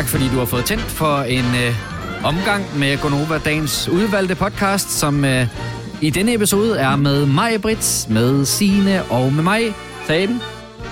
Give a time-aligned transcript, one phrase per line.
[0.00, 1.74] Tak fordi du har fået tændt for en øh,
[2.24, 5.46] omgang med Gonova Dagens udvalgte podcast, som øh,
[6.00, 9.74] i denne episode er med mig, Brits, med Sine og med mig,
[10.06, 10.40] Saden.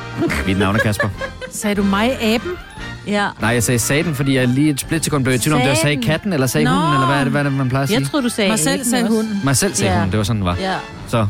[0.47, 1.09] Mit navn er Kasper.
[1.51, 2.51] Sagde du mig, aben?
[3.07, 3.29] Ja.
[3.41, 5.77] Nej, jeg sagde Saden, fordi jeg lige et splitsekund blev i tvivl om, det var
[5.77, 6.71] sagde katten, eller sagde Nå.
[6.71, 8.01] hunden, eller hvad er det, hvad er det man plejer at sige?
[8.01, 9.41] Jeg troede, du sagde Mig selv sagde hunden.
[9.45, 9.99] Mig selv sagde Ja.
[9.99, 10.57] hunden, det var sådan, det var.
[10.61, 10.75] Ja.
[11.09, 11.27] Så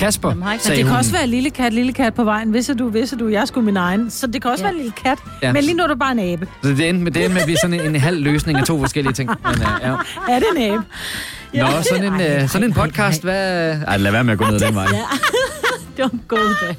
[0.00, 0.98] Kasper Jamen, ikke- sagde Det kan hunden.
[0.98, 2.52] også være en lille kat, lille kat på vejen.
[2.52, 4.10] Vidste du, vidste du, jeg skulle min egen.
[4.10, 4.68] Så det kan også Ja.
[4.68, 5.18] være en lille kat.
[5.42, 5.52] Ja.
[5.52, 6.48] Men lige nu er du bare en abe.
[6.62, 8.64] Så det endte med, det endte med at blive sådan en, en halv løsning af
[8.64, 9.28] to forskellige ting.
[9.30, 9.90] Men, uh, ja.
[10.34, 10.82] Er det en abe?
[11.54, 13.70] Nå, sådan en, Ej, uh, sådan en ej, podcast, hvad...
[13.86, 14.84] Ej, lad være med at gå ned ad den vej.
[14.92, 14.98] Ja.
[15.96, 16.76] det var en god dag.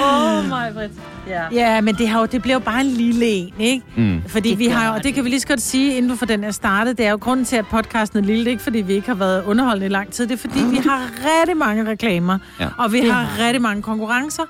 [0.00, 0.92] Åh, oh, mig, Britt.
[1.28, 1.42] Ja.
[1.52, 3.84] Ja, men det, har jo, det bliver jo bare en lille en, ikke?
[3.96, 4.22] Mm.
[4.28, 6.26] Fordi Det vi har jo, og det kan vi lige så godt sige, inden for
[6.26, 8.40] den er startet, det er jo grunden til, at podcasten er lille.
[8.40, 10.26] Det er ikke, fordi vi ikke har været underholdende i lang tid.
[10.26, 11.00] Det er, fordi vi har
[11.40, 12.68] rigtig mange reklamer, Ja.
[12.78, 14.42] og vi har har rigtig mange konkurrencer.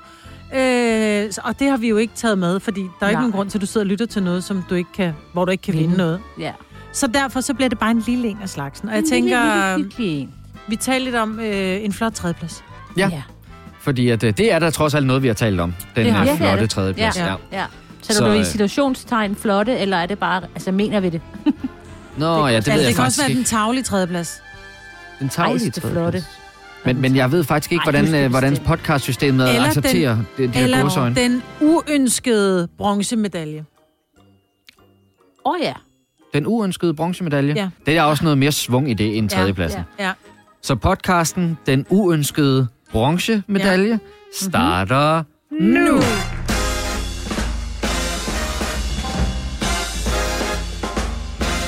[0.55, 3.21] Øh, og det har vi jo ikke taget med, fordi der er ikke Nej.
[3.21, 5.45] nogen grund til, at du sidder og lytter til noget, som du ikke kan, hvor
[5.45, 5.97] du ikke kan vinde Vinde.
[5.97, 6.19] noget.
[6.39, 6.51] ja.
[6.91, 8.87] Så derfor så bliver det bare en lille en af slagsen.
[8.87, 10.29] Og jeg En tænker, lille, lille, hyggelig en.
[10.67, 12.63] vi taler lidt om øh, en flot tredjeplads.
[12.97, 13.07] Ja.
[13.09, 13.21] ja.
[13.83, 15.73] Fordi at, øh, det er der trods alt noget, vi har talt om.
[15.95, 16.27] Den Det har øh.
[16.27, 16.69] Ja, det er flotte det.
[16.69, 17.17] tredjeplads.
[17.17, 17.25] Ja.
[17.25, 17.35] Ja.
[17.51, 17.65] ja.
[18.01, 21.09] Så, Så er du i øh, situationstegn flotte, eller er det bare, altså mener vi
[21.09, 21.21] det?
[22.17, 23.37] Nå, ja, det ved jeg det kan også være ikke.
[23.37, 24.41] den taglige tredjeplads.
[25.19, 25.91] Den Ej, det er flotte.
[25.91, 26.25] tredjeplads.
[26.85, 30.57] Men, men jeg ved faktisk ikke, Ej, hvordan, øh, hvordan podcastsystemet Eller accepterer det, de
[30.57, 31.15] her Eller godsøjne.
[31.15, 33.65] den uønskede bronzemedalje.
[35.45, 35.73] Åh oh, ja.
[36.33, 37.53] Den uønskede bronzemedalje.
[37.55, 37.69] Ja.
[37.85, 39.81] Det er også noget mere svung i det end Ja, tredjepladsen.
[39.99, 40.05] ja.
[40.05, 40.11] Ja.
[40.61, 44.01] Så podcasten, den uønskede bronzemedalje, Mhm.
[44.33, 45.99] starter nu.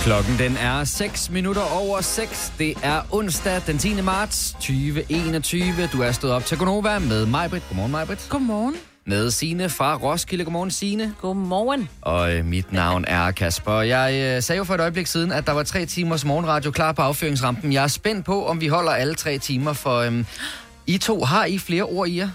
[0.04, 2.54] Klokken den er 6 minutter over 6.
[2.60, 4.02] Det er onsdag den 10.
[4.02, 5.88] marts 2021.
[5.94, 7.64] Du er stået op til Gonova med Majbrit.
[7.70, 8.26] Godmorgen, Majbrit.
[8.30, 8.76] Godmorgen.
[9.08, 10.44] Med Sine fra Roskilde.
[10.44, 11.14] Godmorgen, Sine.
[11.22, 11.90] Godmorgen.
[12.02, 13.82] Og øh, mit navn er Kasper.
[13.82, 16.92] Jeg øh, sagde jo for et øjeblik siden, at der var tre timers morgenradio klar
[16.92, 17.74] på afføringsrampen.
[17.74, 20.26] Jeg er spændt på, om vi holder alle tre timer, for øhm,
[20.88, 22.30] I to har I flere ord i jer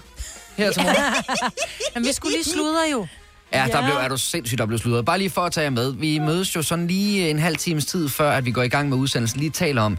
[0.57, 1.23] her til morgen.
[1.95, 3.07] Men vi skulle lige sludre jo.
[3.53, 5.05] Ja, der blev, er du sindssygt, der blev sludret.
[5.05, 5.93] Bare lige for at tage jer med.
[5.93, 8.89] Vi mødes jo sådan lige en halv times tid, før at vi går i gang
[8.89, 9.39] med udsendelsen.
[9.39, 9.97] Lige taler om,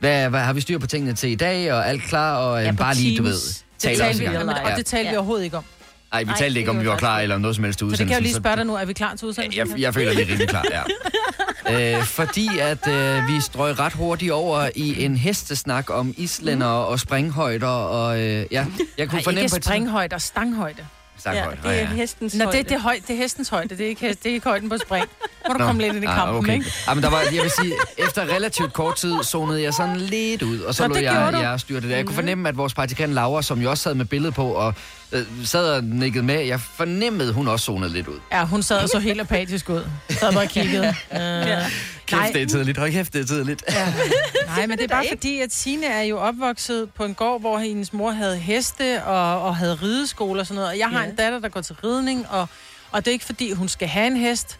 [0.00, 2.68] hvad, hvad har vi styr på tingene til i dag, og alt klar, og Ja,
[2.70, 3.38] øh, bare lige, du ved,
[3.78, 4.36] taler os talte i vi, gang.
[4.38, 5.64] jamen, og det talte vi overhovedet ikke om.
[6.12, 7.86] Ej, vi Ej, talte ikke det om, vi var klar eller noget som helst til
[7.86, 8.32] Så det kan jeg jo udsendelsen.
[8.32, 8.74] lige spørge dig nu.
[8.74, 9.68] Er vi klar til udsendelsen?
[9.70, 10.80] Jeg, jeg føler, vi er rimelig klar, ja.
[11.70, 17.00] øh, fordi at øh, vi strøg ret hurtigt over i en hestesnak om islænder og
[17.00, 18.66] springhøjder, og øh, ja,
[18.98, 20.86] jeg kunne Nej, fornemme ikke på et springhøjde og stanghøjde.
[21.18, 21.86] Stanghøjde, det er ja.
[21.86, 22.58] hestens Nå, højde.
[22.58, 23.68] det, det, er høj, det er hestens højde.
[23.68, 25.06] Det er ikke, hest- det er ikke højden på spring.
[25.48, 25.66] Må du Nå.
[25.66, 26.52] komme lidt ind i Ah, kampen, okay.
[26.54, 26.72] ikke?
[26.88, 30.42] Ja, men der var, jeg vil sige, efter relativt kort tid zonede jeg sådan lidt
[30.42, 31.96] ud, og så Nå, lå jeg, jeg styre det der.
[31.96, 34.74] Jeg kunne fornemme, at vores praktikant Laura, som jo også sad med billedet på, og
[35.14, 38.18] øh, sad og nikkede med, jeg fornemmede, hun også zonede lidt ud.
[38.32, 39.86] Ja, hun sad og så helt apatisk ud.
[40.10, 40.94] Sad bare og kiggede.
[41.10, 41.70] Uh, nej,
[42.06, 42.78] Kæft, det er tidligt.
[42.78, 43.64] Hold kæft, det er tidligt.
[43.70, 43.92] ja.
[44.56, 47.58] nej, men det er bare fordi, at Signe er jo opvokset på en gård, hvor
[47.58, 50.70] hendes mor havde heste og, og havde rideskole og sådan noget.
[50.70, 51.08] Og jeg har Ja.
[51.10, 52.48] en datter, der går til ridning, og,
[52.90, 54.58] og det er ikke fordi, hun skal have en hest.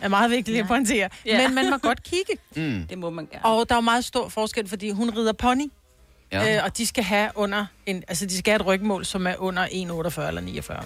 [0.00, 0.76] er meget vigtigt lige at Nej.
[0.78, 1.08] pointere.
[1.26, 1.46] Ja.
[1.48, 2.32] Men man må godt kigge.
[2.56, 2.86] Mm.
[2.90, 3.44] Det må man gerne.
[3.44, 5.70] Og der er jo meget stor forskel, fordi hun rider pony.
[6.32, 6.56] Ja.
[6.56, 9.34] Øh, og de skal have under en, altså de skal have et rygmål, som er
[9.38, 10.84] under 1,48 eller 49.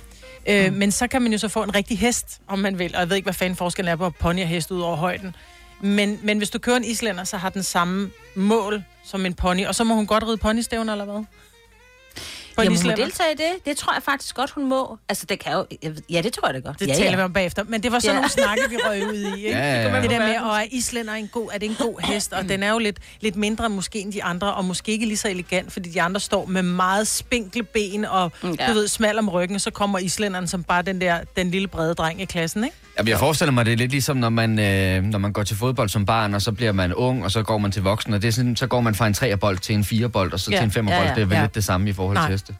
[0.48, 2.94] Øh, Men så kan man jo så få en rigtig hest, om man vil.
[2.94, 5.36] Og jeg ved ikke, hvad fanden forskellen er på pony og hest ud over højden.
[5.80, 9.66] Men, men hvis du kører en islænder, så har den samme mål som en pony.
[9.66, 11.24] Og så må hun godt ride ponystævner, eller hvad?
[12.56, 13.66] På en Jamen, hun deltager i det.
[13.66, 14.98] Det tror jeg faktisk godt, hun må.
[15.08, 15.66] Altså, det kan jo...
[16.10, 16.80] Ja, det tror jeg da godt.
[16.80, 17.16] Det ja, taler ja.
[17.16, 17.64] vi om bagefter.
[17.68, 18.14] Men det var sådan Ja.
[18.14, 19.34] nogle snakke, vi røg ud i.
[19.46, 19.58] Ikke?
[19.58, 20.02] Ja, ja, ja.
[20.02, 22.32] Det der med, at er islænder en god, er det en god hest?
[22.32, 25.16] Og den er jo lidt, lidt mindre måske end de andre, og måske ikke lige
[25.16, 28.68] så elegant, fordi de andre står med meget spinkle ben, og Mm, ja.
[28.68, 31.94] du ved, smal om ryggen, så kommer islænderen som bare den der, den lille brede
[31.94, 32.76] dreng i klassen, ikke?
[32.98, 35.56] Jamen, jeg forestiller mig, det er lidt ligesom, når man, øh, når man går til
[35.56, 38.22] fodbold som barn, og så bliver man ung, og så går man til voksen, og
[38.22, 40.56] det er sådan, så går man fra en treerbold til en firebold, og så Ja.
[40.56, 41.02] til en femmerbold.
[41.02, 41.14] Ja, ja.
[41.14, 41.42] Det er vel Ja.
[41.42, 42.26] lidt det samme i forhold Nej.
[42.26, 42.51] til heste.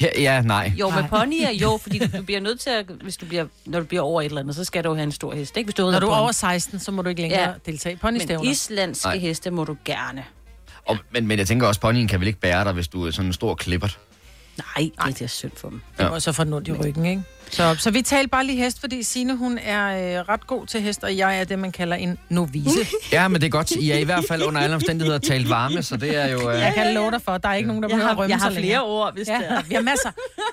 [0.00, 0.72] Ja, ja, nej.
[0.78, 3.86] Jo, med ponyer, jo, fordi du bliver nødt til at, hvis du bliver, når du
[3.86, 5.66] bliver over et eller andet, så skal du have en stor hest, ikke?
[5.66, 6.20] Hvis du Når du er pony.
[6.20, 7.52] over 16, så må du ikke længere ja.
[7.66, 8.50] Deltage i Men ponystævner.
[8.50, 9.16] islandske Nej.
[9.18, 10.24] heste må du gerne.
[10.86, 13.10] Og, men, men jeg tænker også, ponyen kan vel ikke bære dig, hvis du er
[13.10, 13.98] sådan en stor klippert.
[14.76, 15.80] Nej, det er synd for dem.
[15.98, 17.22] Det må så den ondt i ryggen, ikke?
[17.50, 20.80] Så, så vi taler bare lige hest, fordi Signe, hun er øh, ret god til
[20.80, 22.70] hest, og jeg er det, man kalder en novice.
[23.12, 23.70] Ja, men det er godt.
[23.70, 26.50] I er i hvert fald under alle omstændigheder talt varme, så det er jo...
[26.50, 28.18] Øh, Jeg kan love dig for, at der er ikke nogen, der Jeg behøver at
[28.18, 28.82] rømme jeg har flere længere.
[28.84, 29.62] ord, hvis det Ja, er.
[29.68, 30.08] vi har masser.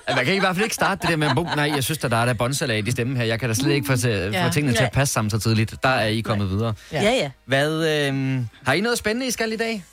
[0.06, 2.04] Altså, Man kan i hvert fald ikke starte det der med, "Bum, nej, jeg synes,
[2.04, 3.24] at der er der båndsalat i stemmen her.
[3.24, 4.46] Jeg kan da slet ikke få, til, Ja.
[4.46, 5.74] få tingene til at passe sammen så tidligt.
[5.82, 6.74] Der er I kommet videre.
[6.92, 7.02] Ja.
[7.02, 7.30] Ja, ja.
[7.46, 7.72] Hvad,
[8.08, 9.84] øh, har I noget spændende, I skal i dag?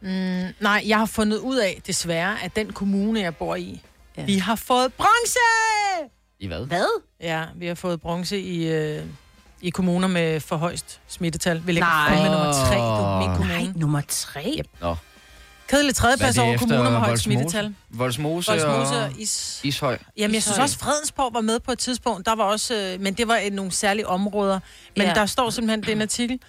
[0.00, 3.82] Mm, nej, jeg har fundet ud af, desværre, at den kommune, jeg bor i,
[4.16, 4.24] ja.
[4.24, 5.38] Vi har fået bronze!
[6.40, 6.66] I hvad?
[6.66, 7.00] Hvad?
[7.20, 9.02] Ja, vi har fået bronze i, øh,
[9.60, 11.62] i kommuner med for højst smittetal.
[11.66, 12.08] Vi ligger Nej.
[12.08, 13.62] fandme nummer tre du, min kommune.
[13.64, 14.54] Nej, nummer tre?
[14.58, 14.66] Yep.
[14.80, 14.96] Nå.
[15.68, 17.74] Kedelig tredjeplads er over kommuner med højt smittetal.
[17.90, 19.60] Voldsmose, Voldsmose og og Is...
[19.64, 19.98] Ishøj.
[20.16, 22.26] Jamen, jeg synes også, Fredensborg var med på et tidspunkt.
[22.26, 24.60] Der var også, øh, men det var øh, nogle særlige områder.
[24.96, 25.14] Men Ja.
[25.14, 26.40] der står simpelthen, det er en artikel,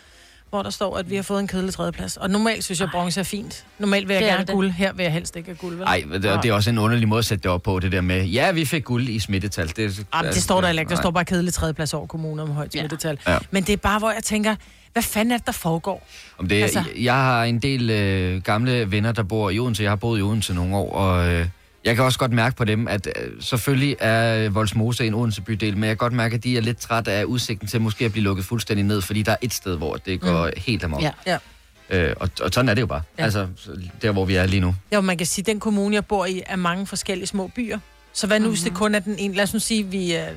[0.50, 2.18] hvor der står, at vi har fået en kedelig tredjeplads.
[2.18, 3.66] Og normalt synes jeg, at bronze er fint.
[3.80, 4.54] Normalt vil jeg Det er gerne det.
[4.56, 4.70] guld.
[4.72, 5.86] Her vil jeg helst ikke have guld, vel?
[5.86, 8.02] Nej, det, det er også en underlig måde at sætte det op på, det der
[8.02, 9.68] med, ja, vi fik guld i smittetal.
[9.76, 10.90] Det, Jamen, det står der ikke.
[10.90, 12.80] Der står bare kedelig tredjeplads over kommuner med højt Ja.
[12.80, 13.20] smittetal.
[13.28, 13.38] Ja.
[13.52, 14.56] Men det er bare, hvor jeg tænker,
[14.94, 16.08] hvad fanden er det, der foregår?
[16.38, 16.94] Om det, Altså- altså...
[16.98, 19.84] Jeg har en del øh, gamle venner, der bor i Odense.
[19.84, 21.46] Jeg har boet i Odense nogle år, og øh,
[21.86, 25.74] jeg kan også godt mærke på dem, at øh, selvfølgelig er Voldsmose en Odense bydel,
[25.74, 28.12] men jeg kan godt mærke, at de er lidt træt af udsigten til måske at
[28.12, 30.52] blive lukket fuldstændig ned, fordi der er et sted, hvor det går mm.
[30.58, 31.02] helt amok.
[31.02, 31.12] Ja.
[31.26, 31.38] Ja.
[31.90, 33.02] Øh, og, og sådan er det jo bare.
[33.18, 33.22] Ja.
[33.22, 33.24] Ja.
[33.24, 33.72] Altså, så
[34.02, 34.76] der hvor vi er lige nu.
[34.94, 37.80] Jo, man kan sige, at den kommune, jeg bor i, er mange forskellige små byer.
[38.14, 38.54] Så hvad nu, mm-hmm.
[38.54, 39.36] hvis det kun er den ene?
[39.36, 40.30] Lad os nu sige, vi er...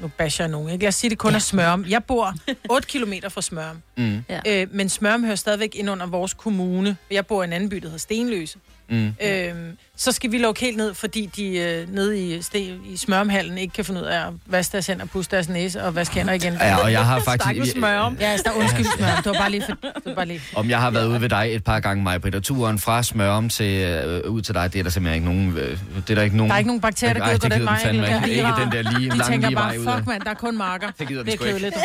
[0.00, 0.82] Nu basher jeg nogen, ikke?
[0.82, 1.36] Lad os sige, det kun ja.
[1.36, 1.84] er Smørum.
[1.88, 2.34] Jeg bor
[2.70, 3.82] 8 kilometer fra Smørum.
[3.96, 4.24] Mm.
[4.28, 4.40] Ja.
[4.46, 6.96] Øh, men Smørum hører stadigvæk ind under vores kommune.
[7.10, 8.58] Jeg bor i en anden by, der hedder Stenløse.
[8.88, 9.14] Mm.
[9.22, 13.58] Øhm, så skal vi lukke helt ned, fordi de øh, nede i, ste, i Smørumhallen
[13.58, 16.32] ikke kan finde ud af at vaske deres hænder, puste deres næse og vaske hænder
[16.32, 16.52] igen.
[16.52, 17.72] Ja, og jeg har faktisk...
[17.72, 18.16] Smørum.
[18.20, 19.16] Ja, der undskyld Smørum.
[19.16, 19.72] Det var bare lige for...
[19.82, 20.40] Det var bare lige.
[20.54, 23.48] Om jeg har været ude ved dig et par gange, mig, og turen fra Smørum
[23.48, 25.56] til, øh, ud til dig, det er der simpelthen ikke nogen...
[25.58, 26.50] Øh, det er der ikke nogen...
[26.50, 27.74] Der er ikke nogen bakterier, der gider det gå den vej.
[27.74, 28.30] den fandme Nicolai.
[28.30, 28.36] ikke.
[28.36, 30.34] Ikke den der lige, De lange tænker lige bare, vej ud fuck mand, der er
[30.34, 30.90] kun marker.
[30.98, 31.58] Det gider den Det er sgu ikke.
[31.58, 31.76] kedeligt.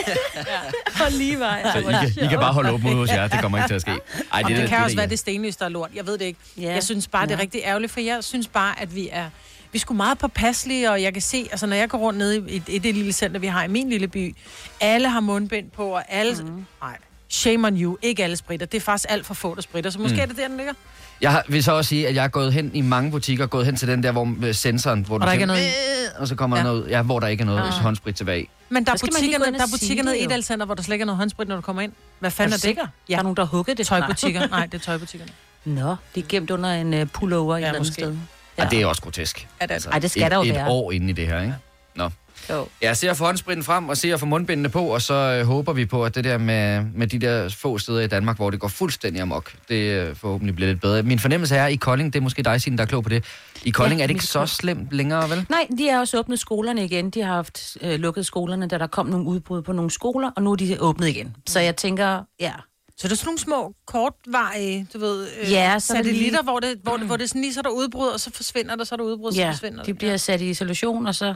[1.05, 1.63] Og lige vej.
[1.73, 3.75] Så I kan, I kan bare holde åbent ud hos jer, det kommer ikke til
[3.75, 3.91] at ske.
[4.33, 5.09] Ej, det, det kan også være, det.
[5.09, 5.89] det er stenløs, der er lort.
[5.95, 6.39] Jeg ved det ikke.
[6.61, 6.73] Ja.
[6.73, 7.41] Jeg synes bare, det er Ja.
[7.41, 9.29] rigtig ærgerligt, for jeg synes bare, at vi er...
[9.71, 12.37] Vi er sgu meget påpasselige, og jeg kan se, altså når jeg går rundt nede
[12.49, 14.35] i, i det lille center, vi har i min lille by,
[14.81, 16.43] alle har mundbind på, og alle...
[16.43, 16.65] Mm.
[16.81, 16.97] Nej,
[17.29, 17.97] shame on you.
[18.01, 18.65] Ikke alle spritter.
[18.65, 20.21] Det er faktisk alt for få, der spritter, så måske Mm.
[20.21, 20.73] er det der, den ligger.
[21.21, 23.65] Jeg har, vil så også sige, at jeg er gået hen i mange butikker, gået
[23.65, 25.67] hen til den der, hvor med sensoren, hvor der du ikke er tænker, noget
[26.15, 26.63] "Øh", og så kommer Ja.
[26.63, 27.67] der noget, ja, hvor der ikke er noget Ah.
[27.73, 28.47] håndsprit tilbage.
[28.69, 30.41] Men der er Så skal man lige butikker, gå ind der og er nede i
[30.41, 31.91] Center, hvor der slet ikke er noget håndsprit, når du kommer ind.
[32.19, 32.61] Hvad Er fanden du er, det?
[32.61, 32.87] sikker?
[33.09, 33.13] Ja.
[33.13, 33.87] Der er nogen, der har hugget det.
[33.87, 34.47] Tøjbutikker.
[34.47, 35.31] Nej, det er tøjbutikkerne.
[35.65, 38.17] Nå, det er gemt under en uh, pullover ja, et eller andet sted.
[38.57, 38.65] Ja.
[38.65, 39.47] Og det er også grotesk.
[39.61, 39.87] Ja, det er det.
[39.87, 40.67] Ej, det skal et, der jo et være.
[40.67, 41.55] år inde i det her, ikke?
[41.95, 42.09] Nå.
[42.49, 42.67] Jo.
[42.81, 45.85] Jeg ser for håndspritten frem og ser for mundbindene på, og så øh, håber vi
[45.85, 48.67] på, at det der med, med de der få steder i Danmark, hvor det går
[48.67, 51.03] fuldstændig amok, det øh, forhåbentlig bliver lidt bedre.
[51.03, 53.09] Min fornemmelse er, at i Kolding, det er måske dig, Signe, der er klog på
[53.09, 53.25] det,
[53.63, 55.45] i Kolding Ja, er det ikke så slemt længere, vel?
[55.49, 57.09] Nej, de har også åbnet skolerne igen.
[57.09, 60.43] De har haft øh, lukket skolerne, da der kom nogle udbrud på nogle skoler, og
[60.43, 61.35] nu er de åbnet igen.
[61.47, 62.51] Så jeg tænker, ja,
[62.97, 66.31] Så det er sådan nogle små kortveje, du ved, øh, Ja, så er det satellitter,
[66.31, 68.31] lige- hvor det, hvor, det, hvor det sådan lige, så er der udbrud, og så
[68.33, 69.97] forsvinder der, så er der udbrud, så ja forsvinder de det.
[69.97, 71.35] bliver sat i isolation, og så...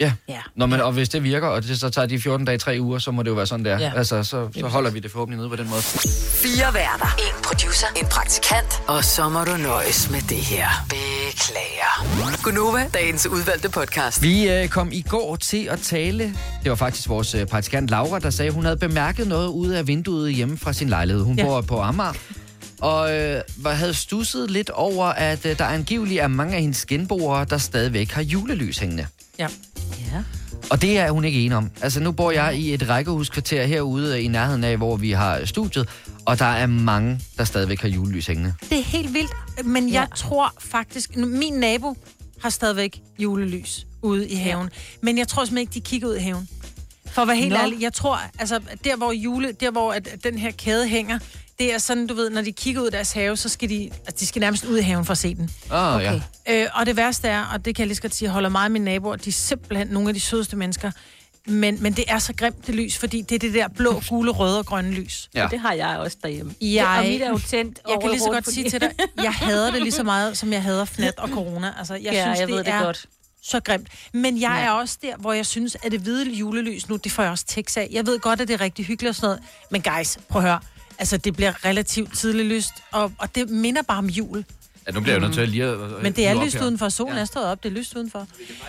[0.00, 0.12] Ja.
[0.28, 0.40] Ja.
[0.56, 2.98] Nå, men, og hvis det virker, og det så tager de 14 dage, 3 uger,
[2.98, 3.78] så må det jo være sådan der.
[3.78, 3.84] Ja.
[3.86, 3.92] Ja.
[3.96, 5.80] Altså, så, så holder vi det forhåbentlig nede på den måde.
[6.42, 7.06] Fire værter.
[7.18, 7.86] En producer.
[8.00, 8.82] En praktikant.
[8.88, 10.68] Og så må du nøjes med det her.
[11.30, 12.42] Beklager.
[12.42, 14.22] Gunova, dagens udvalgte podcast.
[14.22, 16.24] Vi øh, kom i går til at tale.
[16.62, 19.78] Det var faktisk vores øh, praktikant Laura, der sagde, at hun havde bemærket noget ude
[19.78, 21.22] af vinduet hjemme fra sin lejlighed.
[21.24, 21.44] Hun Ja.
[21.44, 22.12] bor på Amager.
[22.80, 26.86] Og øh, var- havde stusset lidt over, at øh, der angiveligt er mange af hendes
[26.86, 29.06] genboere, der stadigvæk har julelys hængende.
[29.38, 29.48] Ja.
[30.12, 30.22] Ja.
[30.70, 31.70] Og det er hun ikke enig om.
[31.82, 35.88] Altså, nu bor jeg i et rækkehuskvarter herude i nærheden af, hvor vi har studiet,
[36.24, 38.54] og der er mange, der stadigvæk har julelys hængende.
[38.70, 40.16] Det er helt vildt, men jeg Ja.
[40.16, 41.16] tror faktisk...
[41.16, 41.96] Min nabo
[42.42, 44.70] har stadigvæk julelys ude i haven.
[45.02, 46.48] Men jeg tror simpelthen ikke, de kigger ud i haven.
[47.12, 47.56] For at være helt Nå.
[47.58, 51.18] ærlig, jeg tror, altså, der hvor jule, der hvor at, at den her kæde hænger,
[51.58, 53.90] det er sådan, du ved, når de kigger ud i deres have, så skal de,
[54.06, 55.50] altså, de skal nærmest ud i haven for at se den.
[55.70, 56.20] Ah, Okay.
[56.46, 56.62] ja.
[56.62, 58.48] Øh, og det værste er, og det kan jeg lige så godt sige, jeg holder
[58.48, 60.90] meget af mine naboer, de er simpelthen nogle af de sødeste mennesker.
[61.46, 64.30] Men, men det er så grimt, det lys, fordi det er det der blå, gule,
[64.30, 65.28] røde og grønne lys.
[65.34, 65.40] Ja.
[65.42, 65.48] ja.
[65.48, 66.54] Det har jeg også derhjemme.
[66.60, 68.90] Jeg- Og mit er jo tændt Jeg kan lige så godt sige til dig,
[69.22, 71.74] jeg hader det lige så meget, som jeg hader fnat og corona.
[71.78, 73.06] Altså, jeg ja, synes, jeg det ved det er godt.
[73.42, 73.88] Så grimt.
[74.12, 74.66] Men jeg Ja.
[74.66, 77.44] er også der, hvor jeg synes, at det hvide julelys nu, det får jeg også
[77.48, 77.88] tekst af.
[77.90, 79.42] Jeg ved godt, at det er rigtig hyggeligt og sådan noget.
[79.70, 80.60] Men guys, prøv at høre.
[80.98, 84.44] Altså, det bliver relativt tidligt lyst, og, og det minder bare om jul.
[84.86, 86.60] ja nu bliver jeg jo nødt til at lige at, at Men det er lyst
[86.60, 86.88] udenfor.
[86.88, 87.62] Solen er stået op.
[87.62, 88.26] Det er lyst udenfor.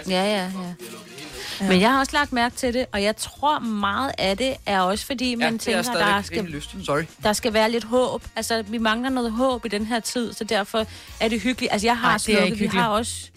[0.10, 0.74] Ja, ja, ja.
[1.70, 4.80] Men jeg har også lagt mærke til det, og jeg tror meget af det er
[4.80, 6.44] også fordi, man Ja, er tænker, der skal...
[6.44, 6.76] lyst.
[6.86, 7.04] Sorry.
[7.24, 8.24] der skal være lidt håb.
[8.36, 10.86] Altså, vi mangler noget håb i den her tid, så derfor
[11.20, 11.72] er det hyggeligt.
[11.74, 13.30] Altså, jeg har Ej, slukket, vi har også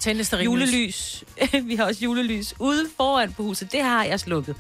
[0.45, 1.25] julelys.
[1.69, 3.73] vi har også julelys ude foran på huset.
[3.73, 4.55] Det har jeg slukket.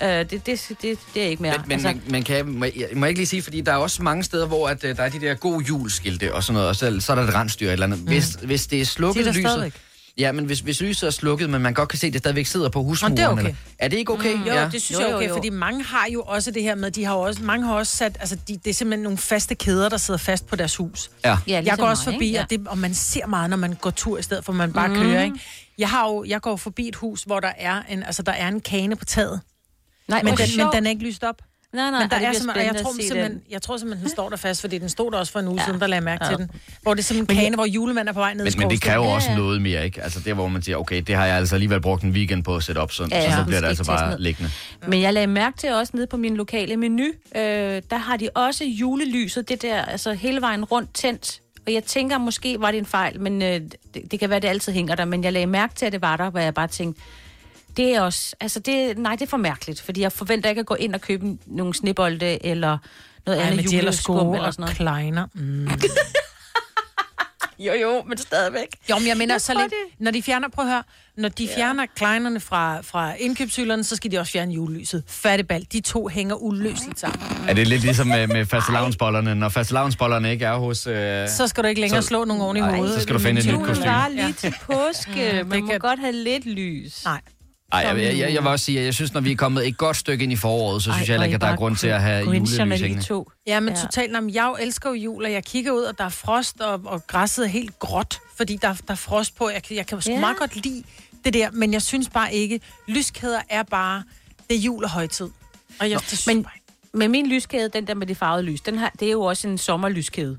[0.00, 0.46] Uh, det, det,
[0.82, 1.52] det, det er ikke mere.
[1.58, 3.72] Men, men, altså, men kan jeg, må, jeg, må jeg ikke lige sige, fordi der
[3.72, 6.54] er også mange steder, hvor at, uh, der er de der gode julskilte og sådan
[6.54, 7.98] noget, og så, så er der et rensdyr eller andet.
[8.00, 8.06] Mm.
[8.06, 9.50] Hvis, hvis det er slukket Det er lyset...
[9.50, 9.72] stadigvæk.
[10.18, 12.46] Ja, men hvis, hvis lyset er slukket, men man godt kan se, at det stadigvæk
[12.46, 13.16] sidder på husmuren.
[13.16, 13.42] Det er okay.
[13.42, 14.38] Eller, er det ikke okay?
[14.46, 14.68] Jo, ja.
[14.72, 15.34] det synes Jo, jeg er jo, okay, jo.
[15.34, 17.96] fordi mange har jo også det her med, de har jo også, mange har også
[17.96, 21.10] sat, altså de, det er simpelthen nogle faste kæder, der sidder fast på deres hus.
[21.24, 21.28] Ja.
[21.28, 22.40] ja, jeg ligesom går også mig, forbi, ikke?
[22.40, 24.72] og, det, og man ser meget, når man går tur, i stedet for at man
[24.72, 24.94] bare mm.
[24.94, 25.40] kører, ikke?
[25.78, 28.48] Jeg, har jo, jeg går forbi et hus, hvor der er en, altså, der er
[28.48, 29.40] en kane på taget.
[30.08, 31.42] Nej, Men, den, men den er ikke lyst op.
[31.74, 33.40] Nej, nej, Men der er bliver simpelthen, jeg tror, simpelthen, den.
[33.50, 35.60] jeg tror simpelthen, den står der fast, fordi den stod der også for en uge
[35.66, 36.30] siden, der lagde jeg mærke Ja.
[36.30, 36.50] til den.
[36.82, 38.70] Hvor det er simpelthen en kane, hvor julemanden er på vej ned i Men, men
[38.70, 39.36] det kræver Ja, også ja.
[39.36, 40.02] noget mere, ikke?
[40.02, 42.56] Altså der, hvor man siger, okay, det har jeg altså alligevel brugt en weekend på
[42.56, 43.36] at sætte op, så, Ja, så, ja.
[43.36, 44.50] så bliver det altså bare liggende.
[44.86, 47.04] Men jeg lagde mærke til også nede på min lokale menu,
[47.36, 47.42] øh,
[47.90, 51.40] der har de også julelyset, det der, altså hele vejen rundt tændt.
[51.66, 53.70] Og jeg tænker, måske var det en fejl, men øh, det,
[54.10, 55.04] det kan være, det altid hænger der.
[55.04, 57.00] Men jeg lagde mærke til, at det var der, hvor jeg bare tænkte,
[57.76, 60.66] det er også, altså det, nej, det er for mærkeligt, fordi jeg forventer ikke at
[60.66, 62.78] gå ind og købe nogle snebolde eller
[63.26, 64.76] noget Ja, andet juleskum eller sådan noget.
[64.76, 65.26] kleiner.
[65.34, 65.68] Mm.
[67.58, 68.66] Jo, jo, men stadigvæk.
[68.90, 70.82] Jo, men jeg mener, Jeg så lidt, når de fjerner, prøv at høre,
[71.16, 75.02] når de fjerner kleinerne fra, fra indkøbshylderne, så skal de også fjerne julelyset.
[75.08, 77.20] Fattebal, de to hænger uløseligt sammen.
[77.48, 79.34] Er det lidt ligesom med, med fastelavnsbollerne?
[79.34, 80.86] Når fastelavnsbollerne ikke er hos...
[80.86, 81.28] Øh...
[81.28, 82.94] Så skal du ikke længere Så- slå nogen oven i Nej, hovedet.
[82.94, 83.90] så skal du finde et nyt Julen kostume.
[83.90, 85.32] var lige til påske.
[85.44, 87.04] Man det må kan- godt have lidt lys.
[87.04, 87.20] Nej.
[87.72, 89.68] Ej, jeg, jeg, jeg, jeg vil også sige, at jeg synes, når vi er kommet
[89.68, 91.76] et godt stykke ind i foråret, så synes jeg heller ikke, at der er grund
[91.76, 93.02] til at have julelys hængende.
[93.02, 93.30] to.
[93.46, 93.80] Ja, men Ja.
[93.80, 93.86] ja.
[93.86, 96.60] totalt, jamen, jeg jo elsker jo jul, og jeg kigger ud, og der er frost,
[96.60, 99.48] og, og græsset er helt gråt, fordi der, der er frost på.
[99.48, 100.12] Jeg, kan- jeg kan jo Ja.
[100.14, 100.20] ja.
[100.20, 100.82] meget godt lide
[101.24, 104.02] det der, men jeg synes bare ikke, lyskæder er bare,
[104.50, 105.28] det er jul og højtid.
[105.80, 106.46] Og jeg, det synes Men
[106.92, 109.48] men, min lyskæde, den der med de farvede lys, den har, det er jo også
[109.48, 110.38] en sommerlyskæde.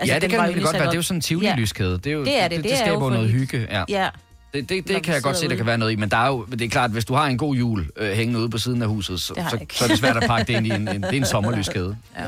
[0.00, 0.82] Altså, ja, det den kan det jo godt være.
[0.82, 1.92] op- Det er jo sådan en tivoli-lyskæde.
[1.98, 2.50] Det, er jo, Det er det.
[2.50, 3.66] Det, Det det er skaber jo noget hygge.
[3.70, 3.84] Ja.
[3.88, 4.08] Ja,
[4.54, 5.96] Det, det, det kan jeg godt se, der kan være noget i.
[5.96, 8.40] Men der er jo, det er klart, hvis du har en god jul øh, hængende
[8.40, 10.66] ude på siden af huset, så, så, så er det svært at pakke det ind
[10.66, 11.96] i en, en, det er en sommerlyskæde.
[12.18, 12.24] Ja.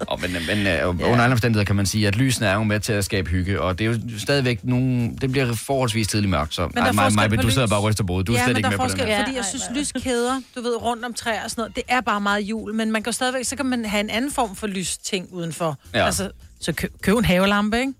[0.00, 2.80] Og, men men øh, under alle omstændigheder kan man sige, at lysene er jo med
[2.80, 6.54] til at skabe hygge, og det er jo stadigvæk nogle, det bliver forholdsvis tidligt mørkt,
[6.54, 8.26] så der er Ej, Maja, på du sidder bare og ryster hovedet.
[8.26, 9.24] Du er ja, slet men ikke der med er på den her.
[9.24, 12.20] fordi jeg synes, lyskæder, du ved, rundt om træer og sådan noget, det er bare
[12.20, 15.28] meget jul, men man kan stadigvæk, så kan man have en anden form for lysting
[15.32, 15.78] udenfor.
[15.94, 16.06] Ja.
[16.06, 17.92] Altså, så køb, køb en havelampe, ikke?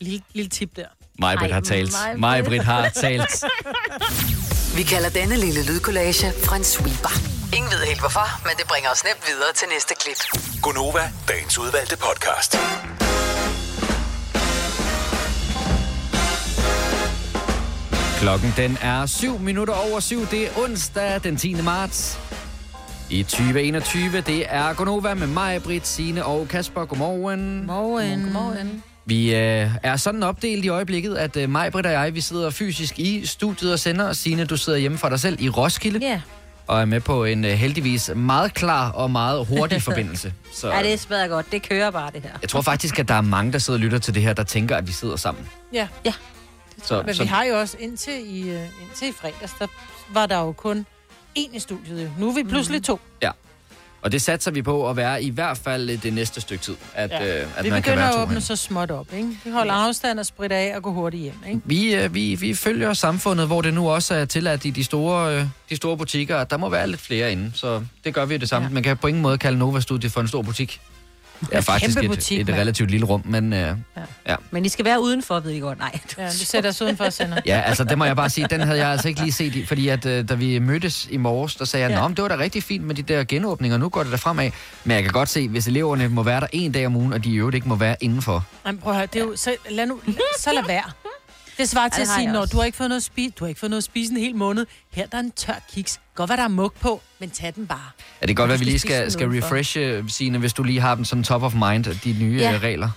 [0.00, 0.84] Lille, lille tip der.
[1.18, 1.94] Maja-Britt Ej, har talt.
[2.16, 2.62] Maj-Brit.
[2.62, 3.44] Har talt.
[4.76, 7.14] Vi kalder denne lille lydkollage en sweeper.
[7.56, 10.20] Ingen ved helt hvorfor, men det bringer os nemt videre til næste klip.
[10.62, 12.56] Gunova, dagens udvalgte podcast.
[18.20, 20.26] Klokken den er 7 minutter over 7.
[20.30, 21.54] Det er onsdag den 10.
[21.62, 22.18] marts
[23.10, 24.20] i 2021.
[24.20, 26.84] Det er Gonova med mig, Britt, Signe og Kasper.
[26.84, 27.66] Godmorgen.
[27.66, 28.22] Morgen.
[28.22, 28.82] Godmorgen.
[29.08, 32.50] Vi øh, er sådan opdelt i øjeblikket, at øh, mig, Britt og jeg, vi sidder
[32.50, 34.08] fysisk i studiet og sender.
[34.08, 36.20] Og Signe, du sidder hjemme for dig selv i Roskilde Ja.
[36.66, 40.32] og er med på en øh, heldigvis meget klar og meget hurtig forbindelse.
[40.52, 41.52] Så ja, det smager godt.
[41.52, 42.30] Det kører bare, det her.
[42.42, 44.42] jeg tror faktisk, at der er mange, der sidder og lytter til det her, der
[44.42, 45.48] tænker, at vi sidder sammen.
[45.72, 45.88] Ja,
[46.82, 49.66] Så, men så vi har jo også indtil i, uh, indtil i fredags, der
[50.12, 50.86] var der jo kun
[51.38, 52.12] én i studiet.
[52.18, 53.00] Nu er vi pludselig to.
[53.22, 53.30] Ja.
[54.06, 56.76] Og det satser vi på at være i hvert fald det næste stykke tid.
[56.94, 57.40] At, ja.
[57.40, 58.46] øh, at vi man kan begynder være at to åbne herinde.
[58.46, 59.28] så småt op, ikke?
[59.44, 61.60] Vi holder afstand og spritter af og går hurtigt hjem, ikke?
[61.64, 65.36] Vi, øh, vi, vi følger samfundet, hvor det nu også er tilladt i de store,
[65.36, 66.36] øh, de store butikker.
[66.36, 68.64] at Der må være lidt flere inde, så det gør vi det samme.
[68.64, 68.70] Ja.
[68.70, 68.74] Ja.
[68.74, 70.80] Man kan på ingen måde kalde Nova Studio for en stor butik.
[71.52, 72.58] Er faktisk kæmpe et, butik, et mand.
[72.58, 73.76] relativt lille rum, men øh,
[74.50, 75.78] Men I skal være udenfor, ved I godt.
[75.78, 75.98] Nej.
[76.18, 77.40] Ja, vi sætter os udenfor og sender.
[77.46, 79.66] ja, altså det må jeg bare sige, den havde jeg altså ikke lige set, i,
[79.66, 82.00] fordi at øh, da vi mødtes i morges, der sagde jeg, Ja.
[82.00, 84.18] Nå, men det var da rigtig fint med de der genåbninger, nu går det der
[84.18, 84.50] fremad.
[84.84, 87.24] Men jeg kan godt se, hvis eleverne må være der en dag om ugen, og
[87.24, 88.44] de i øvrigt ikke må være indenfor.
[88.66, 90.00] Jamen, prøv at høre, det er jo, så, lad nu,
[90.38, 90.82] så lad være.
[91.58, 93.30] Det svarer til Ja, at det sige, når du har ikke fået noget at spise,
[93.30, 94.66] du har ikke fået noget at spise en hel måned.
[94.92, 96.00] Her der er en tør kiks.
[96.14, 97.90] Godt, hvad der er mug på, men tag den bare.
[98.20, 100.94] Er det godt, at vi lige skal, den skal refreshe, Signe, hvis du lige har
[100.94, 102.50] dem sådan top of mind, de nye Ja.
[102.50, 102.58] ja.
[102.58, 102.90] regler?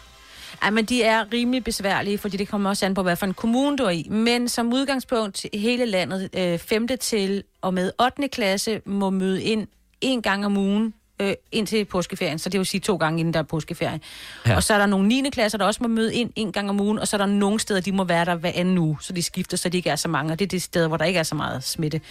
[0.61, 3.33] Ej, men de er rimelig besværlige, fordi det kommer også an på, hvad for en
[3.33, 4.07] kommune du er i.
[4.09, 6.87] Men som udgangspunkt hele landet, øh, 5.
[7.01, 8.27] til og med 8.
[8.27, 9.67] klasse, må møde ind
[10.01, 12.39] en gang om ugen øh, indtil påskeferien.
[12.39, 13.99] Så det vil sige to gange inden der er påskeferie.
[14.45, 14.49] Ja.
[14.51, 14.55] Ja.
[14.55, 15.29] Og så er der nogle 9.
[15.31, 17.59] klasser, der også må møde ind en gang om ugen, og så er der nogle
[17.59, 19.95] steder, de må være der hver anden uge, så de skifter, så de ikke er
[19.95, 20.31] så mange.
[20.33, 22.01] Og det er de steder, hvor der ikke er så meget smitte.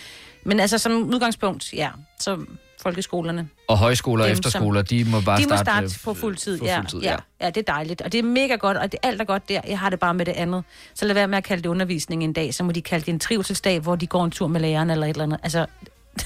[0.44, 1.88] Men altså som udgangspunkt, ja,
[2.20, 2.38] så
[2.82, 3.48] folkeskolerne.
[3.68, 6.14] Og højskoler og Dem, som- efterskoler, de må bare De må starte, starte øh, på
[6.14, 7.16] fuld tid, ja, tid, ja.
[7.40, 7.46] ja.
[7.46, 8.02] det er dejligt.
[8.02, 9.60] Og det er mega godt, og det, alt er godt der.
[9.68, 10.64] Jeg har det bare med det andet.
[10.94, 12.54] Så lad være med at kalde det undervisning en dag.
[12.54, 15.06] Så må de kalde det en trivselsdag, hvor de går en tur med læreren eller
[15.06, 15.38] et eller andet.
[15.42, 15.66] Altså,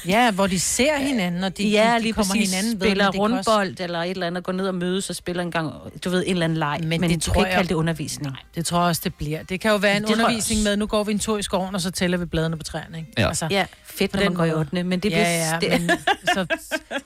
[0.06, 2.86] Ja, hvor de ser hinanden, og de, ja, de, de lige kommer præcis hinanden ved.
[2.88, 5.72] spiller rundbold eller et eller andet, går ned og mødes og spiller en gang,
[6.04, 6.78] du ved, en eller anden leg.
[6.82, 8.36] Men Men, det tror kan ikke jeg- kalde det undervisning.
[8.54, 9.42] Det tror jeg også, det bliver.
[9.42, 11.74] Det kan jo være en Det undervisning med, nu går vi en tur i skoven,
[11.74, 12.98] og så tæller vi bladene på træerne.
[12.98, 13.12] Ikke?
[13.18, 13.28] Ja.
[13.28, 13.66] Altså, Ja,
[13.98, 14.58] fedt, når den man går i måde.
[14.60, 14.82] 8.
[14.84, 15.18] Men det bliver...
[15.20, 15.90] ja, ja, det, men
[16.34, 16.46] så,